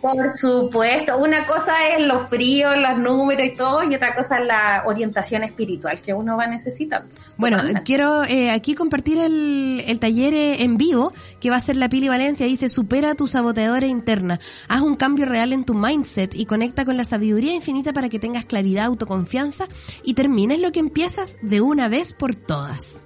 [0.00, 4.46] Por supuesto, una cosa es los fríos, los números y todo, y otra cosa es
[4.46, 7.12] la orientación espiritual que uno va necesitando.
[7.36, 11.76] Bueno, quiero eh, aquí compartir el, el taller eh, en vivo que va a ser
[11.76, 12.46] la Pili Valencia.
[12.46, 14.38] Dice, supera tu saboteadora interna,
[14.68, 18.20] haz un cambio real en tu mindset y conecta con la sabiduría infinita para que
[18.20, 19.66] tengas claridad, autoconfianza
[20.04, 22.98] y termines lo que empiezas de una vez por todas.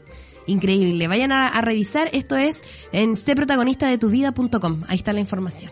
[0.46, 1.08] Increíble.
[1.08, 2.10] Vayan a, a revisar.
[2.12, 2.62] Esto es
[2.92, 4.82] en vida.com.
[4.88, 5.70] Ahí está la información.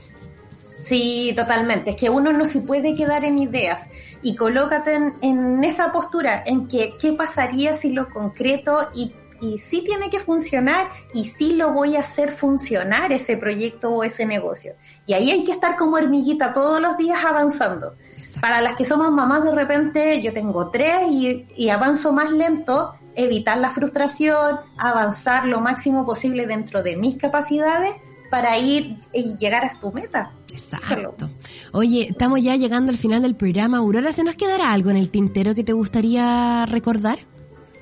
[0.83, 1.91] Sí, totalmente.
[1.91, 3.87] Es que uno no se puede quedar en ideas
[4.23, 9.83] y colócate en, esa postura en que qué pasaría si lo concreto y, y sí
[9.85, 14.75] tiene que funcionar y sí lo voy a hacer funcionar ese proyecto o ese negocio.
[15.07, 17.95] Y ahí hay que estar como hormiguita todos los días avanzando.
[18.41, 22.95] Para las que somos mamás de repente, yo tengo tres y, y avanzo más lento,
[23.15, 27.95] evitar la frustración, avanzar lo máximo posible dentro de mis capacidades
[28.31, 30.33] para ir y llegar a tu meta.
[30.51, 31.29] Exacto.
[31.73, 33.79] Oye, estamos ya llegando al final del programa.
[33.79, 37.19] Aurora, ¿se nos quedará algo en el tintero que te gustaría recordar?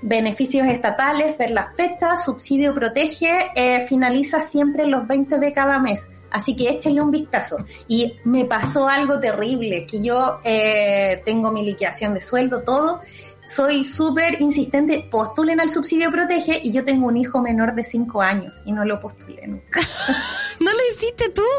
[0.01, 6.09] Beneficios estatales, ver las fechas, subsidio protege, eh, finaliza siempre los 20 de cada mes.
[6.31, 7.57] Así que échenle un vistazo.
[7.89, 13.01] Y me pasó algo terrible, que yo eh, tengo mi liquidación de sueldo, todo,
[13.49, 18.21] soy súper insistente, postulen al subsidio protege y yo tengo un hijo menor de 5
[18.21, 19.81] años y no lo postulé nunca.
[20.61, 21.43] ¿No lo hiciste tú?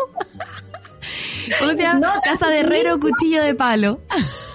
[1.64, 4.02] O sea, casa de herrero, cuchillo de palo.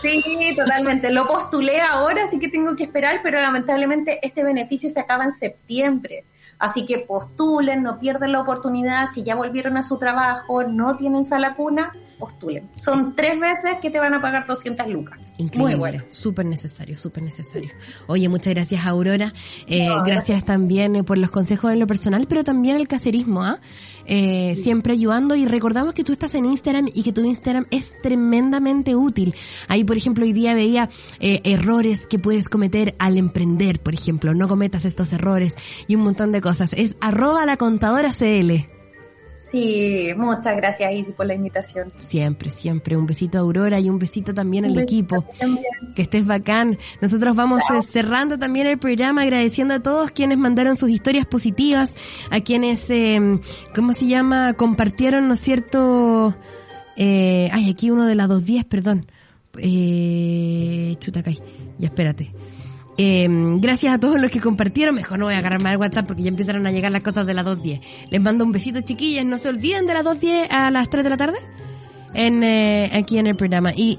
[0.01, 0.23] Sí,
[0.55, 1.11] totalmente.
[1.11, 5.33] Lo postulé ahora, así que tengo que esperar, pero lamentablemente este beneficio se acaba en
[5.33, 6.25] septiembre.
[6.59, 9.09] Así que postulen, no pierden la oportunidad.
[9.13, 11.93] Si ya volvieron a su trabajo, no tienen sala cuna,
[12.25, 12.71] postulen.
[12.81, 15.19] Son tres veces que te van a pagar 200 lucas.
[15.37, 15.73] Increíble.
[15.73, 16.03] Muy bueno.
[16.09, 17.71] Súper necesario, súper necesario.
[18.07, 19.31] Oye, muchas gracias Aurora.
[19.67, 23.59] Eh, gracias también eh, por los consejos en lo personal, pero también el caserismo, ¿ah?
[24.07, 27.93] Eh, siempre ayudando y recordamos que tú estás en Instagram y que tu Instagram es
[28.03, 29.35] tremendamente útil.
[29.69, 30.89] Ahí, por ejemplo, hoy día veía
[31.21, 34.33] errores que puedes cometer al emprender, por ejemplo.
[34.33, 35.53] No cometas estos errores
[35.89, 36.73] y un montón de cosas.
[36.73, 38.74] Es arroba la contadora CL.
[39.55, 41.93] Sí, muchas gracias Isi por la invitación.
[41.97, 42.97] Siempre, siempre.
[42.97, 45.25] Un besito a Aurora y un besito también al equipo.
[45.95, 46.77] Que estés bacán.
[47.01, 51.95] Nosotros vamos eh, cerrando también el programa agradeciendo a todos quienes mandaron sus historias positivas,
[52.31, 53.39] a quienes, eh,
[53.77, 54.55] ¿cómo se llama?
[54.55, 56.35] Compartieron, ¿no es cierto?
[56.97, 59.07] Eh, ay, aquí uno de las 210, perdón.
[59.59, 61.23] Eh, chuta,
[61.79, 62.35] Ya espérate.
[62.97, 63.27] Eh,
[63.59, 64.95] gracias a todos los que compartieron.
[64.95, 67.35] Mejor no voy a agarrarme al WhatsApp porque ya empezaron a llegar las cosas de
[67.35, 67.81] las 2.10.
[68.11, 69.25] Les mando un besito, chiquillas.
[69.25, 71.39] No se olviden de las 2.10 a las 3 de la tarde.
[72.15, 73.73] En, eh, aquí en el programa.
[73.75, 73.99] Y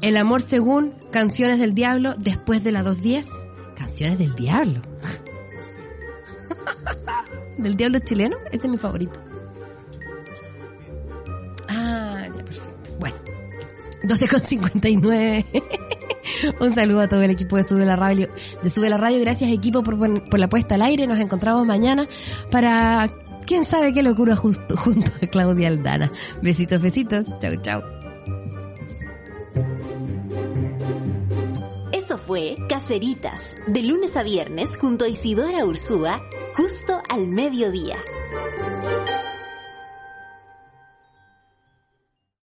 [0.00, 3.28] El amor según Canciones del Diablo después de las 2.10.
[3.76, 4.82] Canciones del Diablo.
[7.58, 8.36] ¿Del Diablo chileno?
[8.50, 9.20] Ese es mi favorito.
[11.68, 12.96] Ah, ya perfecto.
[12.98, 13.16] Bueno.
[14.02, 15.44] 12.59.
[16.60, 18.28] Un saludo a todo el equipo de Sube la Radio.
[18.62, 19.20] De Sube la Radio.
[19.20, 19.96] Gracias equipo por,
[20.28, 21.06] por la puesta al aire.
[21.06, 22.06] Nos encontramos mañana
[22.50, 23.10] para
[23.46, 26.10] quién sabe qué locura justo, junto a Claudia Aldana.
[26.42, 27.26] Besitos, besitos.
[27.38, 27.82] Chau, chau.
[31.92, 36.20] Eso fue Caceritas, de lunes a viernes junto a Isidora Ursúa,
[36.56, 37.96] justo al mediodía.